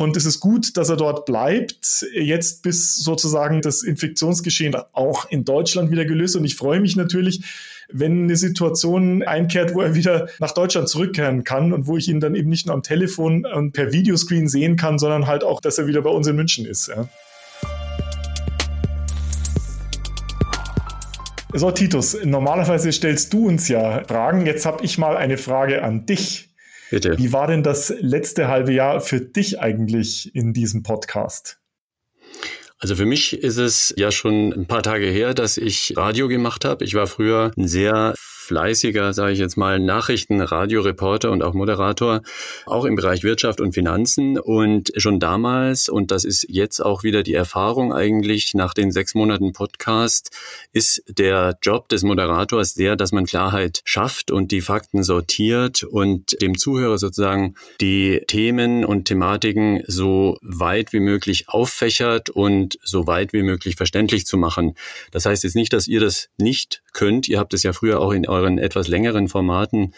Und 0.00 0.16
es 0.16 0.24
ist 0.24 0.40
gut, 0.40 0.78
dass 0.78 0.88
er 0.88 0.96
dort 0.96 1.26
bleibt, 1.26 2.06
jetzt 2.14 2.62
bis 2.62 2.94
sozusagen 2.94 3.60
das 3.60 3.82
Infektionsgeschehen 3.82 4.74
auch 4.92 5.30
in 5.30 5.44
Deutschland 5.44 5.90
wieder 5.90 6.06
gelöst. 6.06 6.36
Und 6.36 6.46
ich 6.46 6.56
freue 6.56 6.80
mich 6.80 6.96
natürlich, 6.96 7.42
wenn 7.92 8.22
eine 8.22 8.36
Situation 8.36 9.22
einkehrt, 9.22 9.74
wo 9.74 9.82
er 9.82 9.94
wieder 9.94 10.30
nach 10.38 10.52
Deutschland 10.52 10.88
zurückkehren 10.88 11.44
kann 11.44 11.74
und 11.74 11.86
wo 11.86 11.98
ich 11.98 12.08
ihn 12.08 12.18
dann 12.18 12.34
eben 12.34 12.48
nicht 12.48 12.64
nur 12.64 12.74
am 12.74 12.82
Telefon 12.82 13.44
und 13.44 13.72
per 13.72 13.92
Videoscreen 13.92 14.48
sehen 14.48 14.76
kann, 14.76 14.98
sondern 14.98 15.26
halt 15.26 15.44
auch, 15.44 15.60
dass 15.60 15.76
er 15.76 15.86
wieder 15.86 16.00
bei 16.00 16.08
uns 16.08 16.26
in 16.26 16.34
München 16.34 16.64
ist. 16.64 16.88
Ja. 16.88 17.06
So, 21.52 21.70
Titus, 21.72 22.16
normalerweise 22.24 22.90
stellst 22.90 23.34
du 23.34 23.48
uns 23.48 23.68
ja 23.68 24.02
Fragen. 24.04 24.46
Jetzt 24.46 24.64
habe 24.64 24.82
ich 24.82 24.96
mal 24.96 25.18
eine 25.18 25.36
Frage 25.36 25.84
an 25.84 26.06
dich. 26.06 26.49
Bitte. 26.90 27.16
Wie 27.18 27.32
war 27.32 27.46
denn 27.46 27.62
das 27.62 27.94
letzte 28.00 28.48
halbe 28.48 28.72
Jahr 28.72 29.00
für 29.00 29.20
dich 29.20 29.60
eigentlich 29.60 30.34
in 30.34 30.52
diesem 30.52 30.82
Podcast? 30.82 31.60
Also 32.78 32.96
für 32.96 33.04
mich 33.04 33.34
ist 33.34 33.58
es 33.58 33.94
ja 33.96 34.10
schon 34.10 34.52
ein 34.52 34.66
paar 34.66 34.82
Tage 34.82 35.06
her, 35.06 35.34
dass 35.34 35.58
ich 35.58 35.94
Radio 35.96 36.28
gemacht 36.28 36.64
habe. 36.64 36.84
Ich 36.84 36.94
war 36.94 37.06
früher 37.06 37.52
ein 37.56 37.68
sehr 37.68 38.14
fleißiger, 38.50 39.12
sage 39.12 39.32
ich 39.32 39.38
jetzt 39.38 39.56
mal, 39.56 39.78
Nachrichten, 39.78 40.40
Radioreporter 40.40 41.30
und 41.30 41.44
auch 41.44 41.54
Moderator, 41.54 42.22
auch 42.66 42.84
im 42.84 42.96
Bereich 42.96 43.22
Wirtschaft 43.22 43.60
und 43.60 43.74
Finanzen. 43.74 44.40
Und 44.40 44.90
schon 44.96 45.20
damals, 45.20 45.88
und 45.88 46.10
das 46.10 46.24
ist 46.24 46.46
jetzt 46.48 46.80
auch 46.80 47.04
wieder 47.04 47.22
die 47.22 47.34
Erfahrung 47.34 47.92
eigentlich 47.92 48.54
nach 48.54 48.74
den 48.74 48.90
sechs 48.90 49.14
Monaten 49.14 49.52
Podcast, 49.52 50.36
ist 50.72 51.04
der 51.06 51.58
Job 51.62 51.88
des 51.90 52.02
Moderators 52.02 52.74
der, 52.74 52.96
dass 52.96 53.12
man 53.12 53.24
Klarheit 53.24 53.82
schafft 53.84 54.32
und 54.32 54.50
die 54.50 54.62
Fakten 54.62 55.04
sortiert 55.04 55.84
und 55.84 56.42
dem 56.42 56.58
Zuhörer 56.58 56.98
sozusagen 56.98 57.54
die 57.80 58.20
Themen 58.26 58.84
und 58.84 59.04
Thematiken 59.04 59.84
so 59.86 60.38
weit 60.42 60.92
wie 60.92 60.98
möglich 60.98 61.48
auffächert 61.48 62.30
und 62.30 62.80
so 62.82 63.06
weit 63.06 63.32
wie 63.32 63.44
möglich 63.44 63.76
verständlich 63.76 64.26
zu 64.26 64.36
machen. 64.36 64.74
Das 65.12 65.24
heißt 65.24 65.44
jetzt 65.44 65.54
nicht, 65.54 65.72
dass 65.72 65.86
ihr 65.86 66.00
das 66.00 66.30
nicht 66.36 66.82
könnt. 66.92 67.28
Ihr 67.28 67.38
habt 67.38 67.54
es 67.54 67.62
ja 67.62 67.72
früher 67.72 68.00
auch 68.00 68.10
in 68.10 68.26
euren 68.40 68.58
etwas 68.58 68.88
längeren 68.88 69.28
Formaten 69.28 69.92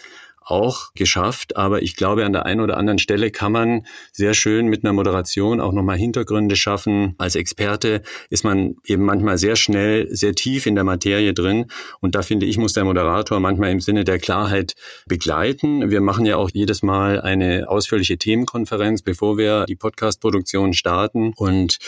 auch 0.44 0.92
geschafft. 0.94 1.56
Aber 1.56 1.82
ich 1.82 1.96
glaube, 1.96 2.24
an 2.24 2.32
der 2.32 2.46
einen 2.46 2.60
oder 2.60 2.76
anderen 2.76 2.98
Stelle 2.98 3.30
kann 3.30 3.52
man 3.52 3.86
sehr 4.12 4.34
schön 4.34 4.66
mit 4.66 4.84
einer 4.84 4.92
Moderation 4.92 5.60
auch 5.60 5.72
nochmal 5.72 5.96
Hintergründe 5.96 6.56
schaffen. 6.56 7.14
Als 7.18 7.36
Experte 7.36 8.02
ist 8.30 8.44
man 8.44 8.76
eben 8.84 9.04
manchmal 9.04 9.38
sehr 9.38 9.56
schnell, 9.56 10.08
sehr 10.14 10.34
tief 10.34 10.66
in 10.66 10.74
der 10.74 10.84
Materie 10.84 11.34
drin. 11.34 11.66
Und 12.00 12.14
da 12.14 12.22
finde 12.22 12.46
ich, 12.46 12.58
muss 12.58 12.72
der 12.72 12.84
Moderator 12.84 13.40
manchmal 13.40 13.70
im 13.70 13.80
Sinne 13.80 14.04
der 14.04 14.18
Klarheit 14.18 14.74
begleiten. 15.06 15.90
Wir 15.90 16.00
machen 16.00 16.26
ja 16.26 16.36
auch 16.36 16.50
jedes 16.52 16.82
Mal 16.82 17.20
eine 17.20 17.68
ausführliche 17.68 18.18
Themenkonferenz, 18.18 19.02
bevor 19.02 19.38
wir 19.38 19.64
die 19.66 19.76
Podcast-Produktion 19.76 20.72
starten. 20.72 21.32
Und 21.36 21.78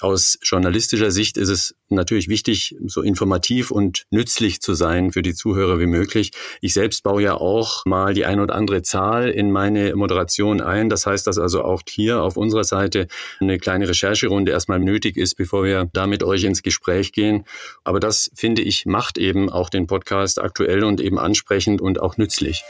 aus 0.00 0.38
journalistischer 0.42 1.10
Sicht 1.10 1.36
ist 1.36 1.48
es 1.48 1.74
natürlich 1.90 2.28
wichtig, 2.28 2.76
so 2.86 3.02
informativ 3.02 3.70
und 3.70 4.06
nützlich 4.10 4.60
zu 4.60 4.74
sein 4.74 5.12
für 5.12 5.22
die 5.22 5.34
Zuhörer 5.34 5.78
wie 5.78 5.86
möglich. 5.86 6.32
Ich 6.60 6.74
selbst 6.74 7.02
baue 7.02 7.22
ja 7.22 7.34
auch 7.34 7.84
mal 7.84 8.14
die 8.14 8.24
ein 8.24 8.40
oder 8.40 8.54
andere 8.54 8.82
Zahl 8.82 9.28
in 9.28 9.50
meine 9.50 9.94
Moderation 9.96 10.60
ein. 10.60 10.88
Das 10.88 11.06
heißt, 11.06 11.26
dass 11.26 11.38
also 11.38 11.62
auch 11.62 11.82
hier 11.88 12.22
auf 12.22 12.36
unserer 12.36 12.64
Seite 12.64 13.08
eine 13.40 13.58
kleine 13.58 13.88
Rechercherunde 13.88 14.52
erstmal 14.52 14.78
nötig 14.78 15.16
ist, 15.16 15.34
bevor 15.34 15.64
wir 15.64 15.88
da 15.92 16.06
mit 16.06 16.22
euch 16.22 16.44
ins 16.44 16.62
Gespräch 16.62 17.12
gehen. 17.12 17.44
Aber 17.84 18.00
das, 18.00 18.30
finde 18.34 18.62
ich, 18.62 18.86
macht 18.86 19.18
eben 19.18 19.50
auch 19.50 19.70
den 19.70 19.86
Podcast 19.86 20.40
aktuell 20.40 20.84
und 20.84 21.00
eben 21.00 21.18
ansprechend 21.18 21.80
und 21.80 22.00
auch 22.00 22.16
nützlich. 22.16 22.62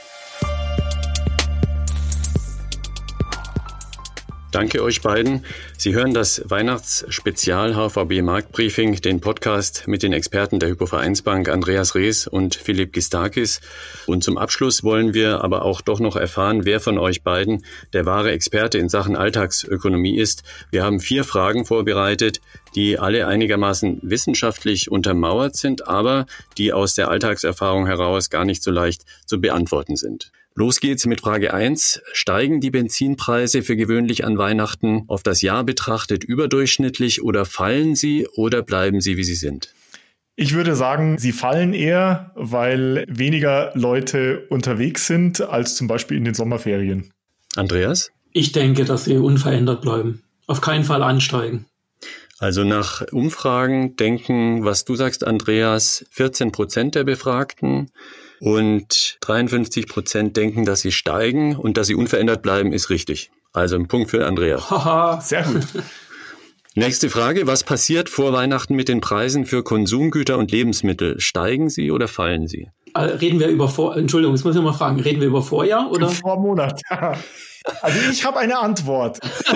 Danke 4.52 4.82
euch 4.82 5.00
beiden. 5.00 5.44
Sie 5.78 5.94
hören 5.94 6.12
das 6.12 6.42
Weihnachtsspezial 6.44 7.76
HVB 7.76 8.20
Marktbriefing, 8.20 9.00
den 9.00 9.20
Podcast 9.20 9.84
mit 9.86 10.02
den 10.02 10.12
Experten 10.12 10.58
der 10.58 10.70
Hypovereinsbank 10.70 11.48
Andreas 11.48 11.94
Rees 11.94 12.26
und 12.26 12.56
Philipp 12.56 12.92
Gistakis. 12.92 13.60
Und 14.06 14.24
zum 14.24 14.36
Abschluss 14.38 14.82
wollen 14.82 15.14
wir 15.14 15.44
aber 15.44 15.64
auch 15.64 15.80
doch 15.80 16.00
noch 16.00 16.16
erfahren, 16.16 16.64
wer 16.64 16.80
von 16.80 16.98
euch 16.98 17.22
beiden 17.22 17.64
der 17.92 18.06
wahre 18.06 18.32
Experte 18.32 18.78
in 18.78 18.88
Sachen 18.88 19.14
Alltagsökonomie 19.14 20.18
ist. 20.18 20.42
Wir 20.72 20.82
haben 20.82 20.98
vier 20.98 21.22
Fragen 21.22 21.64
vorbereitet, 21.64 22.40
die 22.74 22.98
alle 22.98 23.28
einigermaßen 23.28 24.00
wissenschaftlich 24.02 24.90
untermauert 24.90 25.54
sind, 25.54 25.86
aber 25.86 26.26
die 26.58 26.72
aus 26.72 26.96
der 26.96 27.08
Alltagserfahrung 27.08 27.86
heraus 27.86 28.30
gar 28.30 28.44
nicht 28.44 28.64
so 28.64 28.72
leicht 28.72 29.04
zu 29.26 29.40
beantworten 29.40 29.94
sind. 29.94 30.32
Los 30.60 30.80
geht's 30.80 31.06
mit 31.06 31.22
Frage 31.22 31.54
1. 31.54 32.02
Steigen 32.12 32.60
die 32.60 32.70
Benzinpreise 32.70 33.62
für 33.62 33.76
gewöhnlich 33.76 34.26
an 34.26 34.36
Weihnachten 34.36 35.04
auf 35.06 35.22
das 35.22 35.40
Jahr 35.40 35.64
betrachtet 35.64 36.22
überdurchschnittlich 36.22 37.22
oder 37.22 37.46
fallen 37.46 37.94
sie 37.94 38.28
oder 38.34 38.60
bleiben 38.60 39.00
sie, 39.00 39.16
wie 39.16 39.24
sie 39.24 39.36
sind? 39.36 39.72
Ich 40.36 40.52
würde 40.52 40.76
sagen, 40.76 41.16
sie 41.16 41.32
fallen 41.32 41.72
eher, 41.72 42.32
weil 42.34 43.06
weniger 43.08 43.72
Leute 43.72 44.44
unterwegs 44.50 45.06
sind 45.06 45.40
als 45.40 45.76
zum 45.76 45.86
Beispiel 45.86 46.18
in 46.18 46.26
den 46.26 46.34
Sommerferien. 46.34 47.10
Andreas? 47.56 48.10
Ich 48.34 48.52
denke, 48.52 48.84
dass 48.84 49.04
sie 49.04 49.16
unverändert 49.16 49.80
bleiben. 49.80 50.22
Auf 50.46 50.60
keinen 50.60 50.84
Fall 50.84 51.02
ansteigen. 51.02 51.64
Also 52.38 52.64
nach 52.64 53.00
Umfragen 53.12 53.96
denken, 53.96 54.62
was 54.62 54.84
du 54.84 54.94
sagst, 54.94 55.26
Andreas, 55.26 56.04
14 56.10 56.52
Prozent 56.52 56.96
der 56.96 57.04
Befragten 57.04 57.90
und 58.40 59.18
53 59.20 59.86
Prozent 59.86 60.36
denken, 60.36 60.64
dass 60.64 60.80
sie 60.80 60.92
steigen 60.92 61.56
und 61.56 61.76
dass 61.76 61.86
sie 61.86 61.94
unverändert 61.94 62.42
bleiben, 62.42 62.72
ist 62.72 62.90
richtig. 62.90 63.30
Also 63.52 63.76
ein 63.76 63.88
Punkt 63.88 64.10
für 64.10 64.26
Andreas. 64.26 64.70
Haha, 64.70 65.20
sehr 65.20 65.42
gut. 65.42 65.66
Nächste 66.74 67.10
Frage. 67.10 67.46
Was 67.46 67.64
passiert 67.64 68.08
vor 68.08 68.32
Weihnachten 68.32 68.74
mit 68.74 68.88
den 68.88 69.00
Preisen 69.00 69.44
für 69.44 69.62
Konsumgüter 69.62 70.38
und 70.38 70.52
Lebensmittel? 70.52 71.18
Steigen 71.20 71.68
sie 71.68 71.90
oder 71.90 72.06
fallen 72.06 72.46
sie? 72.46 72.70
Äh, 72.94 73.00
reden 73.00 73.40
wir 73.40 73.48
über 73.48 73.68
Vor, 73.68 73.96
Entschuldigung, 73.96 74.34
jetzt 74.34 74.44
muss 74.44 74.56
ich 74.56 74.62
mal 74.62 74.72
fragen, 74.72 75.00
reden 75.00 75.20
wir 75.20 75.28
über 75.28 75.42
Vorjahr 75.42 75.90
oder? 75.90 76.08
Vormonat. 76.08 76.80
Also 77.82 77.98
ich 78.10 78.24
habe 78.24 78.38
eine 78.38 78.58
Antwort. 78.58 79.20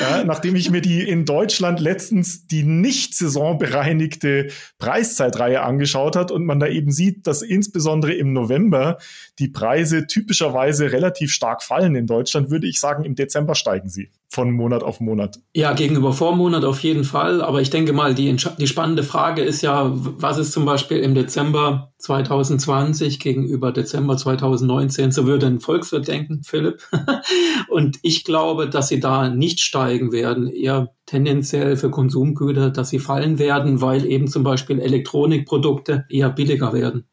ja, 0.00 0.24
nachdem 0.24 0.56
ich 0.56 0.70
mir 0.70 0.80
die 0.80 1.08
in 1.08 1.24
Deutschland 1.24 1.80
letztens 1.80 2.46
die 2.46 2.62
nicht 2.62 3.14
saisonbereinigte 3.14 4.48
Preiszeitreihe 4.78 5.62
angeschaut 5.62 6.16
hat 6.16 6.30
und 6.30 6.44
man 6.44 6.60
da 6.60 6.66
eben 6.66 6.90
sieht, 6.92 7.26
dass 7.26 7.42
insbesondere 7.42 8.12
im 8.12 8.32
November 8.32 8.98
die 9.40 9.48
Preise 9.48 10.06
typischerweise 10.06 10.92
relativ 10.92 11.32
stark 11.32 11.62
fallen 11.62 11.94
in 11.94 12.06
Deutschland, 12.06 12.50
würde 12.50 12.66
ich 12.66 12.78
sagen, 12.78 13.04
im 13.04 13.14
Dezember 13.14 13.54
steigen 13.54 13.88
sie 13.88 14.10
von 14.32 14.52
Monat 14.52 14.84
auf 14.84 15.00
Monat. 15.00 15.40
Ja, 15.54 15.72
gegenüber 15.72 16.12
Vormonat 16.12 16.64
auf 16.64 16.80
jeden 16.80 17.02
Fall. 17.02 17.42
Aber 17.42 17.60
ich 17.60 17.70
denke 17.70 17.92
mal, 17.92 18.14
die, 18.14 18.34
die 18.58 18.66
spannende 18.68 19.02
Frage 19.02 19.42
ist 19.42 19.60
ja, 19.60 19.90
was 19.92 20.38
ist 20.38 20.52
zum 20.52 20.64
Beispiel 20.64 20.98
im 20.98 21.16
Dezember 21.16 21.92
2020 21.98 23.18
gegenüber 23.18 23.72
Dezember 23.72 24.16
2019? 24.16 25.10
So 25.10 25.26
würde 25.26 25.46
ein 25.46 25.58
Volkswirt 25.58 26.06
denken, 26.06 26.42
Philipp. 26.44 26.80
Und 27.68 27.98
ich 28.02 28.22
glaube, 28.22 28.68
dass 28.70 28.86
sie 28.86 29.00
da 29.00 29.28
nicht 29.28 29.58
steigen 29.58 30.12
werden, 30.12 30.46
eher 30.48 30.94
tendenziell 31.06 31.76
für 31.76 31.90
Konsumgüter, 31.90 32.70
dass 32.70 32.90
sie 32.90 33.00
fallen 33.00 33.40
werden, 33.40 33.80
weil 33.80 34.06
eben 34.06 34.28
zum 34.28 34.44
Beispiel 34.44 34.78
Elektronikprodukte 34.78 36.04
eher 36.08 36.30
billiger 36.30 36.72
werden. 36.72 37.09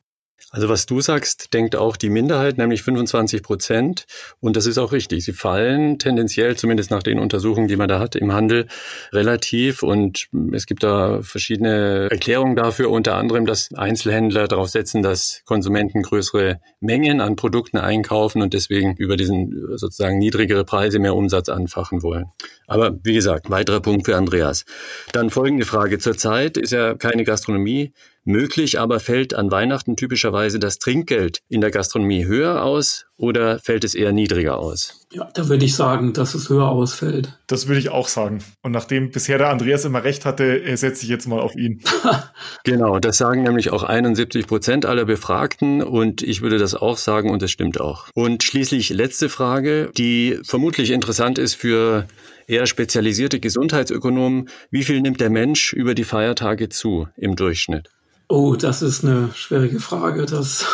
Also 0.50 0.70
was 0.70 0.86
du 0.86 1.02
sagst, 1.02 1.54
denkt 1.54 1.76
auch 1.76 1.98
die 1.98 2.10
Minderheit, 2.10 2.58
nämlich 2.58 2.82
25 2.82 3.44
Prozent. 3.44 4.06
Und 4.40 4.56
das 4.56 4.66
ist 4.66 4.78
auch 4.78 4.94
richtig. 4.94 5.26
Sie 5.26 5.34
fallen 5.34 6.00
tendenziell, 6.00 6.56
zumindest 6.56 6.90
nach 6.90 7.04
den 7.04 7.20
Untersuchungen, 7.20 7.68
die 7.68 7.76
man 7.76 7.90
da 7.90 8.00
hat, 8.00 8.16
im 8.16 8.32
Handel 8.32 8.68
relativ. 9.12 9.84
Und 9.84 10.30
es 10.54 10.66
gibt 10.66 10.84
da 10.84 11.22
verschiedene 11.22 12.08
Erklärungen 12.10 12.56
dafür, 12.56 12.90
unter 12.90 13.16
anderem, 13.16 13.46
dass 13.46 13.74
Einzelhändler 13.74 14.48
darauf 14.48 14.70
setzen, 14.70 15.04
dass 15.04 15.42
Konsumenten 15.46 16.02
größere 16.02 16.62
Mengen 16.80 17.20
an 17.20 17.36
Produkten 17.36 17.78
einkaufen 17.78 18.42
und 18.42 18.54
deswegen 18.54 18.96
über 18.96 19.18
diesen 19.18 19.78
sozusagen 19.78 20.18
niedrigere 20.18 20.64
Preise 20.64 21.00
mehr 21.00 21.16
Umsatz 21.16 21.50
anfachen 21.50 22.04
wollen. 22.04 22.28
Aber 22.68 22.98
wie 23.04 23.14
gesagt, 23.14 23.50
weiterer 23.50 23.82
Punkt 23.82 24.06
für 24.06 24.16
Andreas. 24.16 24.66
Dann 25.12 25.30
folgende 25.30 25.66
Frage. 25.66 26.00
Zurzeit 26.00 26.58
ist 26.58 26.72
ja 26.72 26.96
keine 26.96 27.26
Gastronomie 27.26 27.94
möglich, 28.28 28.80
aber 28.80 29.00
fällt 29.00 29.34
an 29.34 29.52
Weihnachten 29.52 29.96
typischerweise 29.96 30.60
das 30.60 30.80
Trinkgeld 30.80 31.40
in 31.50 31.62
der 31.62 31.72
Gastronomie 31.72 32.26
höher 32.26 32.64
aus 32.64 33.06
oder 33.18 33.60
fällt 33.60 33.84
es 33.84 33.96
eher 33.96 34.12
niedriger 34.12 34.60
aus? 34.60 35.06
Ja, 35.12 35.30
da 35.34 35.50
würde 35.50 35.66
ich 35.66 35.76
sagen, 35.76 36.14
dass 36.14 36.36
es 36.36 36.50
höher 36.50 36.70
ausfällt. 36.70 37.40
Das 37.48 37.68
würde 37.68 37.80
ich 37.80 37.90
auch 37.90 38.08
sagen. 38.08 38.44
Und 38.62 38.72
nachdem 38.74 39.10
bisher 39.10 39.38
der 39.38 39.50
Andreas 39.50 39.86
immer 39.86 40.04
recht 40.04 40.26
hatte, 40.26 40.62
äh, 40.62 40.76
setze 40.76 41.04
ich 41.04 41.10
jetzt 41.10 41.28
mal 41.28 41.40
auf 41.40 41.56
ihn. 41.56 41.82
genau, 42.64 43.00
das 43.00 43.18
sagen 43.18 43.44
nämlich 43.44 43.72
auch 43.72 43.84
71 43.84 44.46
Prozent 44.46 44.86
aller 44.86 45.06
Befragten 45.06 45.82
und 45.82 46.22
ich 46.22 46.42
würde 46.42 46.60
das 46.60 46.76
auch 46.76 46.98
sagen 46.98 47.32
und 47.32 47.42
das 47.42 47.52
stimmt 47.52 47.80
auch. 47.80 48.08
Und 48.14 48.44
schließlich 48.44 48.90
letzte 48.90 49.30
Frage, 49.30 49.90
die 49.98 50.40
vermutlich 50.44 50.92
interessant 50.92 51.40
ist 51.40 51.56
für 51.56 52.06
eher 52.48 52.66
spezialisierte 52.66 53.40
Gesundheitsökonomen. 53.40 54.50
Wie 54.72 54.84
viel 54.84 55.02
nimmt 55.02 55.22
der 55.22 55.30
Mensch 55.30 55.74
über 55.74 55.96
die 55.96 56.04
Feiertage 56.04 56.70
zu 56.70 57.08
im 57.18 57.36
Durchschnitt? 57.36 57.90
Oh, 58.28 58.56
das 58.56 58.82
ist 58.82 59.04
eine 59.04 59.30
schwierige 59.34 59.80
Frage. 59.80 60.26
Das, 60.26 60.66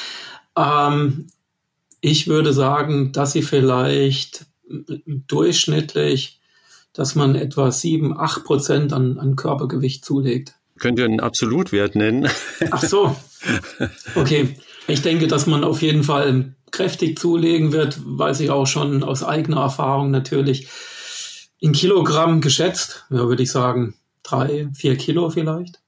ähm, 0.56 1.28
ich 2.00 2.28
würde 2.28 2.52
sagen, 2.52 3.12
dass 3.12 3.32
sie 3.32 3.42
vielleicht 3.42 4.46
durchschnittlich, 5.28 6.40
dass 6.92 7.14
man 7.14 7.34
etwa 7.34 7.70
sieben, 7.70 8.18
acht 8.18 8.44
Prozent 8.44 8.92
an, 8.92 9.18
an 9.18 9.36
Körpergewicht 9.36 10.04
zulegt. 10.04 10.54
Könnt 10.78 10.98
ihr 10.98 11.04
einen 11.04 11.20
Absolutwert 11.20 11.94
nennen? 11.94 12.28
Ach 12.70 12.82
so. 12.82 13.16
Okay. 14.14 14.56
Ich 14.88 15.02
denke, 15.02 15.26
dass 15.26 15.46
man 15.46 15.64
auf 15.64 15.82
jeden 15.82 16.04
Fall 16.04 16.54
kräftig 16.70 17.18
zulegen 17.18 17.72
wird, 17.72 17.98
weiß 18.04 18.40
ich 18.40 18.50
auch 18.50 18.66
schon 18.66 19.02
aus 19.02 19.24
eigener 19.24 19.62
Erfahrung 19.62 20.10
natürlich. 20.10 20.68
In 21.58 21.72
Kilogramm 21.72 22.40
geschätzt, 22.40 23.06
ja, 23.10 23.26
würde 23.26 23.42
ich 23.42 23.50
sagen, 23.50 23.94
drei, 24.22 24.68
vier 24.74 24.96
Kilo 24.96 25.30
vielleicht. 25.30 25.80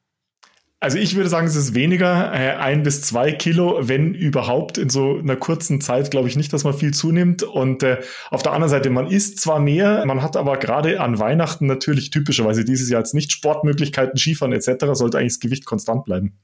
Also 0.81 0.97
ich 0.99 1.17
würde 1.17 1.29
sagen, 1.29 1.49
es 1.49 1.57
ist 1.57 1.75
weniger, 1.75 2.33
äh, 2.33 2.55
ein 2.55 2.85
bis 2.85 3.03
zwei 3.03 3.33
Kilo, 3.33 3.81
wenn 3.81 4.15
überhaupt. 4.15 4.79
In 4.79 4.91
so 4.91 5.19
einer 5.19 5.35
kurzen 5.35 5.81
Zeit 5.81 6.13
glaube 6.13 6.29
ich 6.29 6.37
nicht, 6.37 6.53
dass 6.53 6.63
man 6.63 6.73
viel 6.73 6.95
zunimmt. 6.95 7.43
Und 7.43 7.83
äh, 7.83 8.01
auf 8.31 8.45
der 8.45 8.53
anderen 8.53 8.71
Seite, 8.71 8.89
man 8.91 9.09
isst 9.09 9.41
zwar 9.41 9.59
mehr, 9.59 10.05
man 10.07 10.23
hat 10.23 10.37
aber 10.37 10.57
gerade 10.57 11.01
an 11.01 11.19
Weihnachten 11.19 11.67
natürlich 11.67 12.11
typischerweise 12.11 12.65
dieses 12.65 12.89
Jahr 12.91 13.01
jetzt 13.01 13.15
nicht 13.15 13.33
Sportmöglichkeiten, 13.33 14.17
Skifahren 14.17 14.53
etc., 14.53 14.87
sollte 14.93 15.19
eigentlich 15.19 15.35
das 15.35 15.41
Gewicht 15.41 15.65
konstant 15.65 16.05
bleiben. 16.05 16.39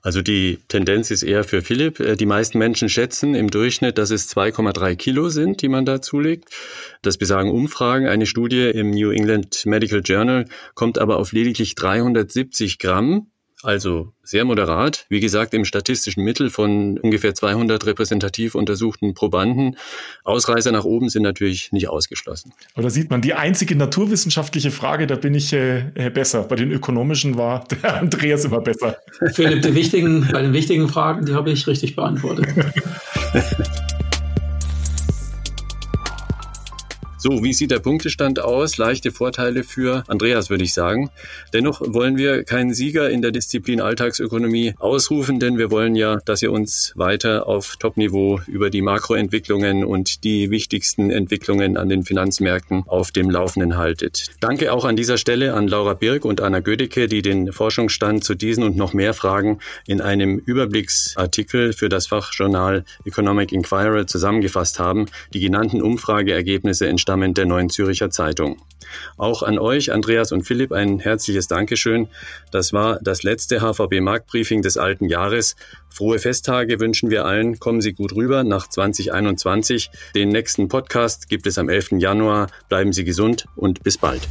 Also 0.00 0.22
die 0.22 0.58
Tendenz 0.68 1.10
ist 1.10 1.22
eher 1.22 1.44
für 1.44 1.60
Philipp. 1.60 2.00
Äh, 2.00 2.16
die 2.16 2.24
meisten 2.24 2.56
Menschen 2.56 2.88
schätzen 2.88 3.34
im 3.34 3.50
Durchschnitt, 3.50 3.98
dass 3.98 4.10
es 4.10 4.34
2,3 4.34 4.96
Kilo 4.96 5.28
sind, 5.28 5.60
die 5.60 5.68
man 5.68 5.84
da 5.84 6.00
zulegt. 6.00 6.48
Das 7.02 7.18
besagen 7.18 7.50
Umfragen. 7.50 8.06
Eine 8.06 8.24
Studie 8.24 8.70
im 8.70 8.90
New 8.92 9.10
England 9.10 9.66
Medical 9.66 10.00
Journal 10.02 10.46
kommt 10.74 10.98
aber 10.98 11.18
auf 11.18 11.32
lediglich 11.32 11.74
370 11.74 12.78
Gramm 12.78 13.26
also 13.66 14.12
sehr 14.22 14.44
moderat. 14.44 15.06
Wie 15.08 15.18
gesagt, 15.18 15.52
im 15.52 15.64
statistischen 15.64 16.22
Mittel 16.22 16.50
von 16.50 16.98
ungefähr 16.98 17.34
200 17.34 17.84
repräsentativ 17.84 18.54
untersuchten 18.54 19.12
Probanden. 19.14 19.76
Ausreißer 20.22 20.70
nach 20.70 20.84
oben 20.84 21.08
sind 21.08 21.22
natürlich 21.22 21.72
nicht 21.72 21.88
ausgeschlossen. 21.88 22.52
Aber 22.74 22.84
da 22.84 22.90
sieht 22.90 23.10
man, 23.10 23.22
die 23.22 23.34
einzige 23.34 23.74
naturwissenschaftliche 23.74 24.70
Frage, 24.70 25.08
da 25.08 25.16
bin 25.16 25.34
ich 25.34 25.52
äh, 25.52 25.90
äh 25.94 26.10
besser. 26.10 26.44
Bei 26.44 26.54
den 26.54 26.70
ökonomischen 26.70 27.36
war 27.36 27.64
der 27.82 27.96
Andreas 27.96 28.44
immer 28.44 28.60
besser. 28.60 28.98
Philipp, 29.32 29.62
die 29.62 29.74
wichtigen, 29.74 30.28
bei 30.30 30.42
den 30.42 30.52
wichtigen 30.52 30.88
Fragen, 30.88 31.26
die 31.26 31.34
habe 31.34 31.50
ich 31.50 31.66
richtig 31.66 31.96
beantwortet. 31.96 32.46
So, 37.18 37.42
wie 37.42 37.54
sieht 37.54 37.70
der 37.70 37.78
Punktestand 37.78 38.40
aus? 38.40 38.76
Leichte 38.76 39.10
Vorteile 39.10 39.64
für 39.64 40.04
Andreas, 40.06 40.50
würde 40.50 40.64
ich 40.64 40.74
sagen. 40.74 41.10
Dennoch 41.54 41.80
wollen 41.82 42.18
wir 42.18 42.44
keinen 42.44 42.74
Sieger 42.74 43.08
in 43.08 43.22
der 43.22 43.32
Disziplin 43.32 43.80
Alltagsökonomie 43.80 44.74
ausrufen, 44.78 45.40
denn 45.40 45.56
wir 45.56 45.70
wollen 45.70 45.96
ja, 45.96 46.18
dass 46.26 46.42
ihr 46.42 46.52
uns 46.52 46.92
weiter 46.94 47.46
auf 47.46 47.76
Topniveau 47.76 48.40
über 48.46 48.68
die 48.68 48.82
Makroentwicklungen 48.82 49.82
und 49.82 50.24
die 50.24 50.50
wichtigsten 50.50 51.10
Entwicklungen 51.10 51.78
an 51.78 51.88
den 51.88 52.04
Finanzmärkten 52.04 52.84
auf 52.86 53.12
dem 53.12 53.30
Laufenden 53.30 53.78
haltet. 53.78 54.26
Danke 54.40 54.72
auch 54.72 54.84
an 54.84 54.94
dieser 54.94 55.16
Stelle 55.16 55.54
an 55.54 55.68
Laura 55.68 55.94
Birk 55.94 56.26
und 56.26 56.42
Anna 56.42 56.60
Gödecke, 56.60 57.08
die 57.08 57.22
den 57.22 57.50
Forschungsstand 57.50 58.24
zu 58.24 58.34
diesen 58.34 58.62
und 58.62 58.76
noch 58.76 58.92
mehr 58.92 59.14
Fragen 59.14 59.58
in 59.86 60.00
einem 60.00 60.38
Überblicksartikel 60.38 61.72
für 61.72 61.88
das 61.88 62.06
Fachjournal 62.06 62.84
Economic 63.04 63.52
Inquirer 63.52 64.06
zusammengefasst 64.06 64.78
haben. 64.78 65.06
Die 65.32 65.40
genannten 65.40 65.80
Umfrageergebnisse 65.80 66.86
entstammen 66.86 67.06
Namen 67.16 67.32
der 67.32 67.46
Neuen 67.46 67.70
Züricher 67.70 68.10
Zeitung. 68.10 68.58
Auch 69.16 69.42
an 69.42 69.58
euch, 69.58 69.90
Andreas 69.90 70.32
und 70.32 70.42
Philipp, 70.42 70.70
ein 70.70 70.98
herzliches 70.98 71.48
Dankeschön. 71.48 72.08
Das 72.52 72.74
war 72.74 72.98
das 73.00 73.22
letzte 73.22 73.60
HVB-Marktbriefing 73.60 74.60
des 74.60 74.76
alten 74.76 75.06
Jahres. 75.06 75.56
Frohe 75.88 76.18
Festtage 76.18 76.78
wünschen 76.78 77.08
wir 77.08 77.24
allen. 77.24 77.58
Kommen 77.58 77.80
Sie 77.80 77.94
gut 77.94 78.14
rüber 78.14 78.44
nach 78.44 78.68
2021. 78.68 79.90
Den 80.14 80.28
nächsten 80.28 80.68
Podcast 80.68 81.30
gibt 81.30 81.46
es 81.46 81.56
am 81.56 81.70
11. 81.70 81.92
Januar. 81.92 82.48
Bleiben 82.68 82.92
Sie 82.92 83.04
gesund 83.04 83.46
und 83.56 83.82
bis 83.82 83.96
bald. 83.96 84.28